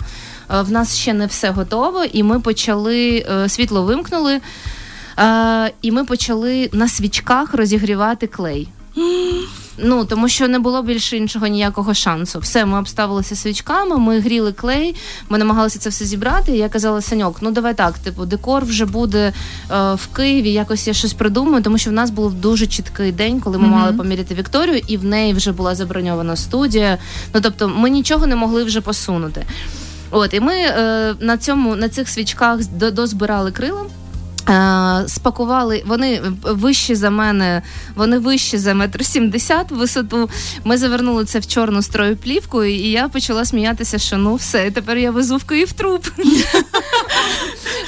Е, 0.52 0.62
В 0.62 0.72
нас 0.72 0.98
ще 0.98 1.14
не 1.14 1.26
все 1.26 1.50
готово, 1.50 2.04
і 2.04 2.24
ми 2.24 2.40
почали 2.40 3.26
е, 3.30 3.50
світло 3.50 3.84
вимкнули. 3.84 4.42
Е, 5.20 5.72
і 5.82 5.92
ми 5.92 6.06
почали 6.06 6.70
на 6.74 6.88
свічках 6.88 7.54
розігрівати 7.54 8.28
клей. 8.28 8.68
Ну 9.78 10.06
тому 10.06 10.30
що 10.30 10.48
не 10.48 10.60
було 10.60 10.84
більше 10.84 11.18
іншого 11.18 11.48
ніякого 11.48 11.94
шансу. 11.94 12.40
Все, 12.40 12.66
ми 12.66 12.80
обставилися 12.80 13.36
свічками, 13.36 13.98
ми 13.98 14.20
гріли 14.20 14.52
клей, 14.54 14.96
ми 15.30 15.38
намагалися 15.38 15.80
це 15.80 15.90
все 15.90 16.06
зібрати. 16.06 16.52
І 16.52 16.58
я 16.58 16.70
казала, 16.70 17.02
Саньок, 17.02 17.38
ну 17.42 17.52
давай 17.52 17.74
так, 17.74 17.98
типу, 17.98 18.26
декор 18.26 18.66
вже 18.66 18.86
буде 18.86 19.34
е, 19.72 19.94
в 19.94 20.08
Києві. 20.16 20.52
Якось 20.52 20.88
я 20.88 20.94
щось 20.94 21.14
придумаю, 21.14 21.64
тому 21.64 21.78
що 21.78 21.90
в 21.90 21.94
нас 21.94 22.10
був 22.10 22.34
дуже 22.34 22.68
чіткий 22.68 23.12
день, 23.12 23.40
коли 23.40 23.58
ми 23.58 23.68
мали 23.68 23.94
поміряти 23.94 24.36
Вікторію, 24.36 24.82
і 24.88 24.98
в 24.98 25.06
неї 25.06 25.34
вже 25.34 25.52
була 25.52 25.76
заброньована 25.76 26.36
студія. 26.36 26.98
Ну 27.34 27.42
тобто, 27.42 27.68
ми 27.68 27.90
нічого 27.90 28.28
не 28.28 28.36
могли 28.36 28.64
вже 28.64 28.82
посунути. 28.82 29.46
От 30.12 30.34
і 30.34 30.40
ми 30.40 30.54
е, 30.54 31.16
на 31.20 31.38
цьому 31.38 31.76
на 31.76 31.90
цих 31.90 32.10
свічках 32.10 32.60
дозбирали 32.68 33.52
крила. 33.52 33.86
Е, 34.50 35.04
Спакували 35.08 35.84
вони 35.86 36.22
вищі 36.44 36.96
за 36.96 37.10
мене, 37.10 37.62
вони 37.96 38.20
вищі 38.20 38.58
за 38.58 38.74
метр 38.74 39.06
сімдесят 39.06 39.72
висоту. 39.72 40.30
Ми 40.64 40.78
завернули 40.78 41.26
це 41.26 41.40
в 41.40 41.48
чорну 41.48 41.82
строю 41.82 42.18
плівку, 42.18 42.64
і 42.64 42.92
я 42.92 43.08
почала 43.08 43.46
сміятися, 43.46 43.98
що 43.98 44.18
ну 44.18 44.36
все, 44.36 44.72
тепер 44.72 44.98
я 44.98 45.12
везу 45.12 45.38
в 45.38 45.44
Київ 45.44 45.72
труп. 45.72 46.06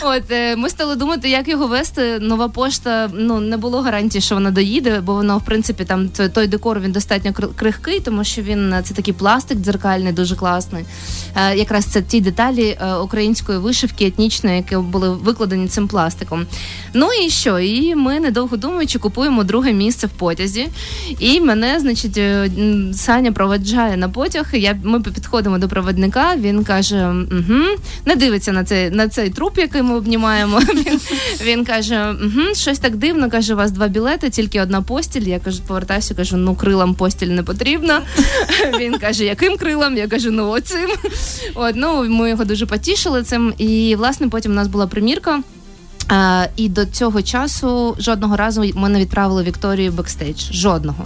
От 0.01 0.31
е, 0.31 0.55
ми 0.55 0.69
стали 0.69 0.95
думати, 0.95 1.29
як 1.29 1.47
його 1.47 1.67
вести. 1.67 2.19
Нова 2.19 2.49
пошта 2.49 3.10
ну 3.13 3.39
не 3.39 3.57
було 3.57 3.81
гарантії, 3.81 4.21
що 4.21 4.36
вона 4.36 4.51
доїде, 4.51 5.01
бо 5.01 5.13
воно, 5.13 5.38
в 5.38 5.45
принципі, 5.45 5.86
там 5.86 6.10
той- 6.10 6.47
декор 6.47 6.79
він 6.79 6.91
достатньо 6.91 7.33
крихкий, 7.55 7.99
тому 7.99 8.23
що 8.23 8.41
він 8.41 8.73
е, 8.73 8.81
це 8.83 8.93
такий 8.93 9.13
пластик 9.13 9.57
дзеркальний, 9.57 10.13
дуже 10.13 10.36
класний. 10.36 10.86
Е, 11.36 11.55
Якраз 11.55 11.86
це 11.86 12.01
ті 12.01 12.21
деталі 12.21 12.77
української 13.03 13.57
вишивки 13.60 14.05
етнічної, 14.05 14.57
які 14.57 14.77
були 14.77 15.10
викладені 15.10 15.67
цим 15.67 15.88
пластиком. 15.88 16.45
Ну 16.93 17.07
і 17.25 17.29
що? 17.29 17.60
І 17.60 17.95
ми, 17.95 18.19
недовго 18.19 18.57
думаючи, 18.57 18.99
купуємо 18.99 19.43
друге 19.43 19.73
місце 19.73 20.07
в 20.07 20.10
потязі. 20.10 20.67
І 21.19 21.41
мене, 21.41 21.79
значить, 21.79 22.19
Саня 22.97 23.31
проведжає 23.31 23.97
на 23.97 24.10
потяг. 24.10 24.49
Я, 24.53 24.79
ми 24.83 25.01
підходимо 25.01 25.57
до 25.57 25.67
проводника. 25.67 26.36
Він 26.36 26.63
каже: 26.63 27.07
угу, 27.31 27.63
не 28.05 28.15
дивиться 28.15 28.51
на 28.51 28.63
цей 28.63 28.89
на 28.89 29.07
цей 29.07 29.29
труп, 29.29 29.57
який 29.57 29.81
ми 29.88 29.95
обнімаємо. 29.95 30.60
Він, 30.73 31.00
він 31.41 31.65
каже: 31.65 32.15
угу, 32.23 32.56
щось 32.56 32.80
так 32.80 32.95
дивно. 32.95 33.30
каже, 33.30 33.54
у 33.54 33.58
вас 33.58 33.71
два 33.71 33.88
білети, 33.88 34.30
тільки 34.30 34.62
одна 34.62 34.82
постіль. 34.82 35.21
Я 35.21 35.39
кажу, 35.39 35.62
повертаюся, 35.67 36.15
кажу, 36.15 36.38
ну 36.38 36.56
крилам 36.56 36.95
постіль 36.95 37.28
не 37.28 37.43
потрібна. 37.43 38.02
Він 38.80 38.97
каже, 38.97 39.26
яким 39.26 39.58
крилам? 39.58 39.97
Я 39.97 40.08
кажу, 40.08 40.32
ну 40.32 40.50
оцим. 40.50 40.89
От, 41.56 41.76
ну, 41.76 42.04
ми 42.04 42.30
його 42.30 42.45
дуже 42.45 42.65
потішили 42.65 43.23
цим. 43.23 43.54
І 43.58 43.95
власне 43.95 44.28
потім 44.28 44.52
у 44.52 44.56
нас 44.56 44.67
була 44.67 44.88
примірка. 44.88 45.41
А, 46.08 46.48
і 46.56 46.70
до 46.70 46.86
цього 46.86 47.22
часу 47.22 47.96
жодного 48.00 48.36
разу 48.36 48.72
ми 48.76 48.89
не 48.89 49.00
відправили 49.00 49.43
Вікторію 49.43 49.91
бекстейдж. 49.91 50.52
Жодного. 50.52 51.06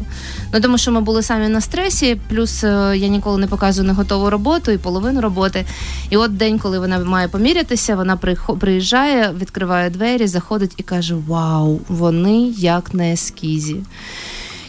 Ну 0.53 0.61
тому 0.61 0.77
що 0.77 0.91
ми 0.91 1.01
були 1.01 1.23
самі 1.23 1.47
на 1.47 1.61
стресі, 1.61 2.17
плюс 2.29 2.63
е, 2.63 2.93
я 2.97 3.07
ніколи 3.07 3.37
не 3.37 3.47
показую 3.47 3.87
не 3.87 3.93
готову 3.93 4.29
роботу 4.29 4.71
і 4.71 4.77
половину 4.77 5.21
роботи. 5.21 5.65
І 6.09 6.17
от 6.17 6.37
день, 6.37 6.59
коли 6.59 6.79
вона 6.79 6.99
має 6.99 7.27
помірятися, 7.27 7.95
вона 7.95 8.17
приїжджає, 8.59 9.33
відкриває 9.39 9.89
двері, 9.89 10.27
заходить 10.27 10.73
і 10.77 10.83
каже: 10.83 11.15
Вау, 11.27 11.79
вони 11.87 12.53
як 12.57 12.93
на 12.93 13.11
ескізі. 13.11 13.75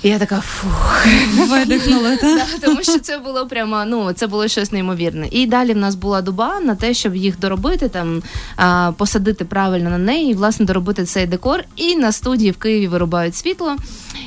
І 0.02 0.08
я 0.08 0.18
така 0.18 0.40
фух. 0.40 1.06
Видихнули, 1.48 2.16
так? 2.20 2.48
Тому 2.60 2.82
що 2.82 2.98
це 2.98 3.18
було 3.18 3.46
прямо 3.46 3.84
ну 3.84 4.12
це 4.12 4.26
було 4.26 4.48
щось 4.48 4.72
неймовірне. 4.72 5.28
І 5.30 5.46
далі 5.46 5.72
в 5.72 5.76
нас 5.76 5.94
була 5.94 6.22
доба 6.22 6.60
на 6.60 6.74
те, 6.74 6.94
щоб 6.94 7.16
їх 7.16 7.38
доробити, 7.38 7.88
там 7.88 8.22
посадити 8.96 9.44
правильно 9.44 9.90
на 9.90 9.98
неї, 9.98 10.30
і 10.30 10.34
власне 10.34 10.66
доробити 10.66 11.04
цей 11.04 11.26
декор. 11.26 11.64
І 11.76 11.96
на 11.96 12.12
студії 12.12 12.50
в 12.50 12.56
Києві 12.56 12.88
вирубають 12.88 13.36
світло. 13.36 13.76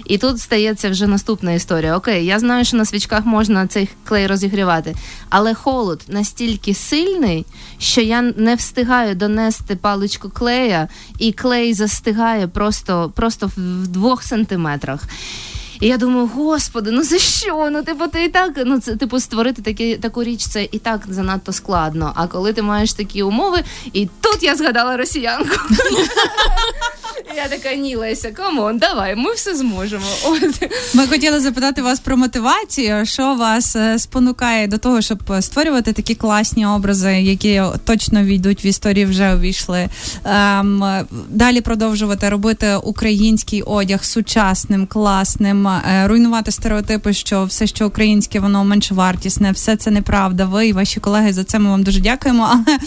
І 0.06 0.18
тут 0.18 0.40
стається 0.40 0.90
вже 0.90 1.08
наступна 1.08 1.52
історія. 1.52 1.98
Окей, 1.98 2.26
я 2.26 2.40
знаю, 2.40 2.66
що 2.66 2.78
на 2.78 2.86
свічках 2.86 3.26
можна 3.26 3.68
цей 3.68 3.90
клей 4.04 4.28
розігрівати, 4.28 4.96
але 5.30 5.54
холод 5.54 6.02
настільки 6.08 6.74
сильний, 6.74 7.46
що 7.78 8.02
я 8.02 8.22
не 8.22 8.56
встигаю 8.56 9.16
донести 9.16 9.76
паличку 9.76 10.30
клея, 10.30 10.88
і 11.20 11.32
клей 11.32 11.74
застигає 11.74 12.48
просто, 12.48 13.12
просто 13.16 13.52
в 13.58 13.88
двох 13.88 14.24
сантиметрах. 14.24 15.00
І 15.80 15.88
я 15.88 15.98
думаю, 15.98 16.30
господи, 16.36 16.92
ну 16.92 17.04
за 17.04 17.20
що? 17.20 17.70
Ну, 17.72 17.84
типу, 17.84 18.08
ти 18.08 18.24
і 18.24 18.30
так, 18.30 18.52
ну 18.66 18.80
це 18.80 18.96
типу 18.96 19.20
створити 19.20 19.62
такі, 19.62 19.96
таку 19.96 20.24
річ, 20.24 20.48
це 20.48 20.68
і 20.72 20.80
так 20.80 21.02
занадто 21.10 21.54
складно. 21.54 22.12
А 22.16 22.28
коли 22.28 22.54
ти 22.54 22.62
маєш 22.62 22.94
такі 22.94 23.24
умови, 23.24 23.64
і 23.94 24.10
тут 24.22 24.44
я 24.44 24.56
згадала 24.56 24.98
росіянку. 24.98 25.56
Я 27.38 27.48
така, 27.48 27.76
ні, 27.76 27.96
Леся, 27.96 28.32
come 28.32 28.58
on, 28.58 28.78
давай, 28.78 29.16
ми 29.16 29.34
все 29.34 29.56
зможемо. 29.56 30.06
От. 30.26 30.70
Ми 30.94 31.08
хотіли 31.08 31.40
запитати 31.40 31.82
вас 31.82 32.00
про 32.00 32.18
мотивацію. 32.18 33.06
Що 33.06 33.36
вас 33.36 33.76
е, 33.76 34.00
спонукає 34.00 34.68
до 34.68 34.78
того, 34.78 35.02
щоб 35.02 35.20
створювати 35.40 35.94
такі 35.94 36.16
класні 36.16 36.66
образи, 36.66 37.14
які 37.14 37.64
точно 37.86 38.24
війдуть 38.24 38.66
в 38.66 38.68
історії, 38.68 39.06
вже 39.06 39.36
увійшли. 39.36 39.90
Ем, 40.26 40.84
далі 41.30 41.62
продовжувати 41.62 42.30
робити 42.30 42.76
український 42.76 43.62
одяг 43.62 44.06
сучасним, 44.06 44.88
класним, 44.88 45.68
е, 45.68 46.08
руйнувати 46.08 46.52
стереотипи, 46.52 47.14
що 47.14 47.46
все, 47.46 47.68
що 47.68 47.88
українське, 47.88 48.40
воно 48.40 48.64
меншовартісне, 48.64 49.52
все 49.52 49.76
це 49.76 49.92
неправда. 49.92 50.46
Ви 50.46 50.68
і 50.68 50.74
ваші 50.74 51.00
колеги 51.00 51.34
за 51.34 51.44
це 51.44 51.60
ми 51.60 51.70
вам 51.70 51.84
дуже 51.84 52.00
дякуємо. 52.00 52.50
Але 52.52 52.78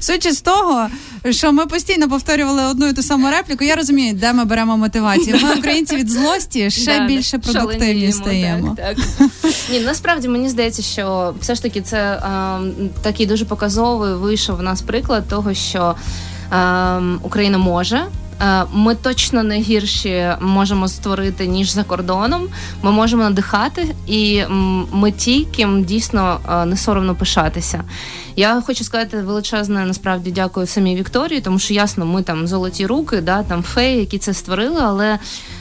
судячи 0.00 0.32
з 0.32 0.40
того, 0.40 0.86
що 1.30 1.52
ми 1.52 1.66
постійно 1.66 2.08
повторювали 2.08 2.64
одну 2.64 2.86
і 2.86 2.92
ту 2.92 3.02
саму 3.02 3.30
репліку, 3.30 3.64
я 3.64 3.76
розумію, 3.76 3.97
де 4.12 4.32
ми 4.32 4.44
беремо 4.44 4.76
мотивацію. 4.76 5.36
Ми 5.42 5.54
українці 5.54 5.96
від 5.96 6.10
злості 6.10 6.70
ще 6.70 6.98
Да, 6.98 7.06
більше 7.06 7.38
продуктивні 7.38 8.12
стаємо. 8.12 8.76
Так, 8.76 8.96
так. 9.18 9.28
Ні, 9.70 9.80
насправді 9.80 10.28
мені 10.28 10.48
здається, 10.48 10.82
що 10.82 11.34
все 11.40 11.54
ж 11.54 11.62
таки 11.62 11.80
це 11.80 11.98
е, 11.98 12.58
такий 13.02 13.26
дуже 13.26 13.44
показовий 13.44 14.14
вийшов 14.14 14.58
у 14.58 14.62
нас 14.62 14.82
приклад 14.82 15.28
того, 15.28 15.54
що 15.54 15.94
е, 16.52 17.00
Україна 17.22 17.58
може. 17.58 18.06
Е, 18.42 18.64
Ми 18.72 18.94
точно 18.94 19.42
не 19.42 19.60
гірші 19.60 20.28
можемо 20.40 20.88
створити 20.88 21.46
ніж 21.46 21.70
за 21.70 21.84
кордоном. 21.84 22.48
Ми 22.82 22.90
можемо 22.90 23.22
надихати, 23.22 23.94
і 24.06 24.42
ми 24.92 25.12
ті, 25.12 25.44
ким 25.44 25.84
дійсно 25.84 26.40
е, 26.48 26.64
не 26.64 26.76
соромно 26.76 27.14
пишатися. 27.14 27.84
Я 28.36 28.60
хочу 28.66 28.84
сказати 28.84 29.16
величезне 29.22 29.86
насправді 29.86 30.30
дякую 30.30 30.66
самій 30.66 30.96
Вікторії, 30.96 31.40
тому 31.40 31.58
що 31.58 31.74
ясно, 31.74 32.06
ми 32.06 32.22
там 32.22 32.46
золоті 32.46 32.86
руки, 32.86 33.20
да 33.20 33.42
там 33.42 33.62
феї, 33.62 33.98
які 33.98 34.18
це 34.18 34.34
створили. 34.34 34.80
Але 34.82 35.18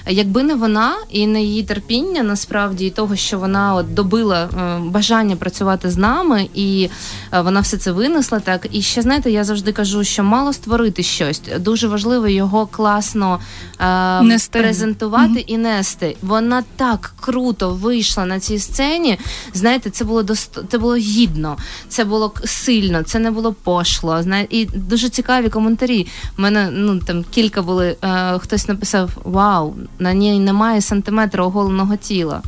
якби 0.09 0.43
не 0.43 0.55
вона 0.55 0.95
і 1.09 1.27
не 1.27 1.43
її 1.43 1.63
терпіння, 1.63 2.23
насправді 2.23 2.85
і 2.85 2.89
того, 2.89 3.15
що 3.15 3.39
вона 3.39 3.75
от 3.75 3.93
добила 3.93 4.43
е, 4.43 4.79
бажання 4.79 5.35
працювати 5.35 5.89
з 5.89 5.97
нами, 5.97 6.49
і 6.53 6.89
е, 7.33 7.41
вона 7.41 7.59
все 7.59 7.77
це 7.77 7.91
винесла. 7.91 8.39
Так 8.39 8.67
і 8.71 8.81
ще 8.81 9.01
знаєте, 9.01 9.31
я 9.31 9.43
завжди 9.43 9.71
кажу, 9.71 10.03
що 10.03 10.23
мало 10.23 10.53
створити 10.53 11.03
щось. 11.03 11.41
Дуже 11.59 11.87
важливо 11.87 12.27
його 12.27 12.65
класно 12.67 13.39
е, 13.81 14.37
презентувати 14.51 15.39
і 15.39 15.57
нести. 15.57 16.17
Вона 16.21 16.63
так 16.75 17.13
круто 17.19 17.69
вийшла 17.69 18.25
на 18.25 18.39
цій 18.39 18.59
сцені. 18.59 19.19
Знаєте, 19.53 19.89
це 19.89 20.05
було 20.05 20.23
дост... 20.23 20.59
це 20.69 20.77
було 20.77 20.95
гідно, 20.95 21.57
це 21.89 22.05
було 22.05 22.33
сильно, 22.45 23.03
це 23.03 23.19
не 23.19 23.31
було 23.31 23.53
пошло. 23.53 24.23
Знає, 24.23 24.47
і 24.49 24.65
дуже 24.65 25.09
цікаві 25.09 25.49
коментарі. 25.49 26.07
У 26.37 26.41
мене 26.41 26.69
ну 26.71 26.99
там 26.99 27.25
кілька 27.31 27.61
були. 27.61 27.95
Е, 28.03 28.39
хтось 28.39 28.67
написав: 28.67 29.09
Вау, 29.23 29.75
на 29.99 30.13
ній 30.13 30.39
немає 30.39 30.81
сантиметра 30.81 31.43
оголеного 31.43 31.95
тіла. 31.95 32.41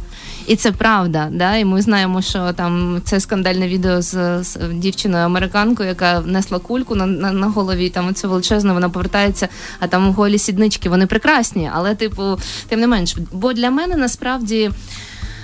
І 0.48 0.56
це 0.56 0.72
правда. 0.72 1.30
Да? 1.32 1.56
І 1.56 1.66
ми 1.66 1.82
знаємо, 1.82 2.22
що 2.22 2.54
там 2.54 3.02
це 3.04 3.20
скандальне 3.20 3.68
відео 3.68 4.02
з, 4.02 4.44
з 4.44 4.58
дівчиною 4.74 5.26
американкою, 5.26 5.90
яка 5.90 6.22
несла 6.22 6.60
кульку 6.60 6.96
на, 6.96 7.06
на, 7.06 7.32
на 7.32 7.48
голові. 7.48 7.90
Там 7.90 8.14
це 8.14 8.28
величезно, 8.28 8.74
вона 8.74 8.90
повертається, 8.90 9.48
а 9.80 9.88
там 9.88 10.14
голі 10.14 10.38
сіднички, 10.38 10.90
вони 10.90 11.06
прекрасні, 11.06 11.72
але, 11.74 11.96
типу, 11.96 12.38
тим 12.68 12.80
не 12.80 12.88
менш, 12.88 13.18
бо 13.32 13.54
для 13.54 13.70
мене 13.70 13.96
насправді. 13.96 14.72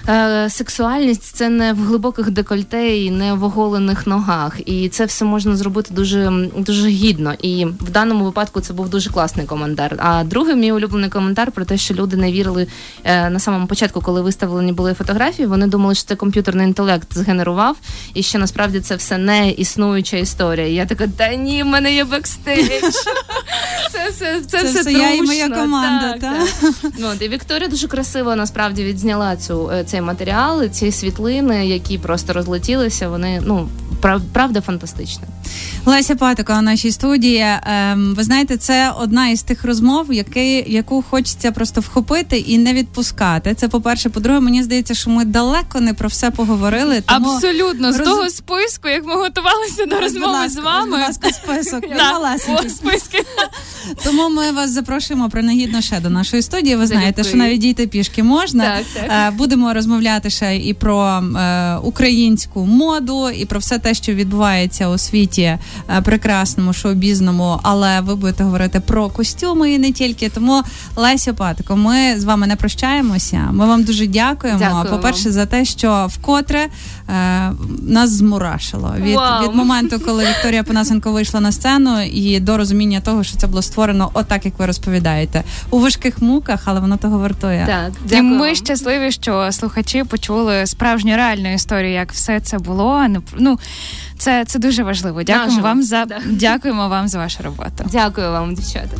Е, 0.09 0.49
сексуальність 0.49 1.23
це 1.23 1.49
не 1.49 1.73
в 1.73 1.77
глибоких 1.77 2.31
декольте 2.31 2.97
і 2.97 3.11
не 3.11 3.33
в 3.33 3.43
оголених 3.43 4.07
ногах. 4.07 4.59
І 4.65 4.89
це 4.89 5.05
все 5.05 5.25
можна 5.25 5.55
зробити 5.55 5.93
дуже 5.93 6.49
дуже 6.57 6.89
гідно. 6.89 7.33
І 7.41 7.65
в 7.65 7.89
даному 7.89 8.25
випадку 8.25 8.61
це 8.61 8.73
був 8.73 8.89
дуже 8.89 9.09
класний 9.09 9.45
коментар. 9.45 9.95
А 9.99 10.23
другий 10.23 10.55
мій 10.55 10.71
улюблений 10.71 11.09
коментар 11.09 11.51
про 11.51 11.65
те, 11.65 11.77
що 11.77 11.93
люди 11.93 12.17
не 12.17 12.31
вірили 12.31 12.67
е, 13.03 13.29
на 13.29 13.39
самому 13.39 13.67
початку, 13.67 14.01
коли 14.01 14.21
виставлені 14.21 14.71
були 14.71 14.93
фотографії. 14.93 15.47
Вони 15.47 15.67
думали, 15.67 15.95
що 15.95 16.03
це 16.05 16.15
комп'ютерний 16.15 16.67
інтелект 16.67 17.13
згенерував, 17.13 17.77
і 18.13 18.23
що 18.23 18.39
насправді 18.39 18.79
це 18.79 18.95
все 18.95 19.17
не 19.17 19.51
існуюча 19.51 20.17
історія. 20.17 20.67
І 20.67 20.73
я 20.73 20.85
така, 20.85 21.07
та 21.07 21.35
ні, 21.35 21.63
в 21.63 21.65
мене 21.65 21.95
є 21.95 22.03
бекстейдж. 22.03 22.69
Це 23.91 24.09
все 24.09 24.41
це, 24.47 24.63
Це 24.63 24.81
все 24.81 24.91
я 24.91 25.13
і 25.13 25.21
моя 25.21 25.49
команда, 25.49 26.11
Так, 26.11 26.19
та? 26.19 26.33
так. 26.61 26.91
Ну, 26.99 27.07
от, 27.13 27.21
і 27.21 27.29
Вікторія 27.29 27.69
дуже 27.69 27.87
красиво 27.87 28.35
насправді 28.35 28.83
відзняла 28.83 29.37
цю 29.37 29.71
е, 29.71 29.83
цей 29.95 30.01
матеріал, 30.01 30.67
ці 30.67 30.91
світлини, 30.91 31.67
які 31.67 31.97
просто 31.97 32.33
розлетілися. 32.33 33.09
Вони 33.09 33.41
ну 33.45 33.69
правда 34.33 34.61
фантастичні. 34.61 35.23
Леся 35.85 36.15
Патока 36.15 36.59
у 36.59 36.61
нашій 36.61 36.91
студії. 36.91 37.45
Ем, 37.63 38.15
ви 38.17 38.23
знаєте, 38.23 38.57
це 38.57 38.93
одна 38.99 39.27
із 39.27 39.43
тих 39.43 39.63
розмов, 39.63 40.13
які, 40.13 40.63
яку 40.67 41.01
хочеться 41.09 41.51
просто 41.51 41.81
вхопити 41.81 42.37
і 42.37 42.57
не 42.57 42.73
відпускати. 42.73 43.53
Це 43.53 43.67
по-перше. 43.67 44.09
По-друге, 44.09 44.39
мені 44.39 44.63
здається, 44.63 44.93
що 44.93 45.09
ми 45.09 45.25
далеко 45.25 45.79
не 45.79 45.93
про 45.93 46.09
все 46.09 46.31
поговорили. 46.31 47.01
Тому 47.01 47.31
Абсолютно 47.31 47.93
з 47.93 47.99
роз- 47.99 48.03
того 48.03 48.29
списку, 48.29 48.89
як 48.89 49.05
ми 49.05 49.15
готувалися 49.15 49.85
до 49.85 49.99
розмови 49.99 50.33
ласка, 50.33 50.49
з 50.49 50.63
вами. 50.63 50.91
Будь 50.91 50.99
ласка, 50.99 51.29
список. 51.31 51.83
О, 52.65 52.69
списки. 52.69 53.23
Тому 54.03 54.29
ми 54.29 54.51
вас 54.51 54.71
запрошуємо 54.71 55.29
принагідно 55.29 55.81
ще 55.81 55.99
до 55.99 56.09
нашої 56.09 56.41
студії. 56.41 56.75
Ви 56.75 56.87
знаєте, 56.87 57.23
що 57.23 57.37
навіть 57.37 57.59
дійти 57.59 57.87
пішки 57.87 58.23
можна. 58.23 58.63
Так, 58.63 58.85
так. 58.93 59.33
Е, 59.33 59.37
Будемо 59.37 59.73
розмовляти 59.73 59.84
ще 60.27 60.57
і 60.57 60.73
про 60.73 61.03
е, 61.05 61.75
українську 61.75 62.65
моду, 62.65 63.29
і 63.29 63.45
про 63.45 63.59
все 63.59 63.79
те, 63.79 63.93
що 63.93 64.13
відбувається 64.13 64.89
у 64.89 64.97
світі 64.97 65.41
е, 65.41 65.59
прекрасному, 66.03 66.73
шоу-бізному, 66.73 67.59
але 67.63 68.01
ви 68.01 68.15
будете 68.15 68.43
говорити 68.43 68.79
про 68.79 69.09
костюми 69.09 69.73
і 69.73 69.79
не 69.79 69.91
тільки. 69.91 70.29
Тому 70.29 70.63
Леся 70.95 71.33
Патико, 71.33 71.75
ми 71.75 72.19
з 72.19 72.23
вами 72.23 72.47
не 72.47 72.55
прощаємося. 72.55 73.49
Ми 73.51 73.65
вам 73.65 73.83
дуже 73.83 74.07
дякуємо. 74.07 74.59
Дякую 74.59 74.89
По-перше, 74.89 75.23
вам. 75.23 75.33
за 75.33 75.45
те, 75.45 75.65
що 75.65 76.07
вкотре 76.09 76.59
е, 76.59 77.51
нас 77.81 78.09
змурашило 78.09 78.93
від, 78.97 79.17
від 79.43 79.55
моменту, 79.55 79.99
коли 79.99 80.25
Вікторія 80.25 80.63
Панасенко 80.63 81.11
вийшла 81.11 81.39
на 81.39 81.51
сцену, 81.51 82.01
і 82.01 82.39
до 82.39 82.57
розуміння 82.57 83.01
того, 83.01 83.23
що 83.23 83.37
це 83.37 83.47
було 83.47 83.61
створено 83.61 84.09
отак, 84.13 84.45
як 84.45 84.59
ви 84.59 84.65
розповідаєте, 84.65 85.43
у 85.69 85.79
важких 85.79 86.21
муках, 86.21 86.61
але 86.65 86.79
воно 86.79 86.97
того 86.97 87.19
вартує. 87.19 87.65
Так, 87.67 88.17
І 88.17 88.21
ми 88.21 88.55
щасливі, 88.55 89.11
що 89.11 89.49
слухачі 89.75 90.03
почули 90.03 90.65
справжню 90.65 91.15
реальну 91.15 91.53
історію, 91.53 91.91
як 91.93 92.11
все 92.11 92.39
це 92.39 92.57
було. 92.57 93.07
не 93.07 93.19
пр- 93.19 93.35
Ну 93.39 93.59
це, 94.17 94.45
це 94.45 94.59
дуже 94.59 94.83
важливо. 94.83 95.23
Дякуємо 95.23 95.45
Наживо. 95.51 95.67
вам 95.67 95.83
за 95.83 96.05
Да. 96.05 96.19
дякуємо 96.25 96.89
вам 96.89 97.07
за 97.07 97.17
вашу 97.17 97.43
роботу. 97.43 97.85
Дякую 97.91 98.31
вам, 98.31 98.55
дівчата. 98.55 98.97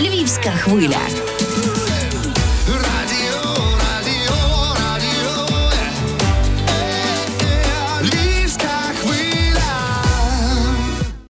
Львівська 0.00 0.50
хвиля. 0.50 0.98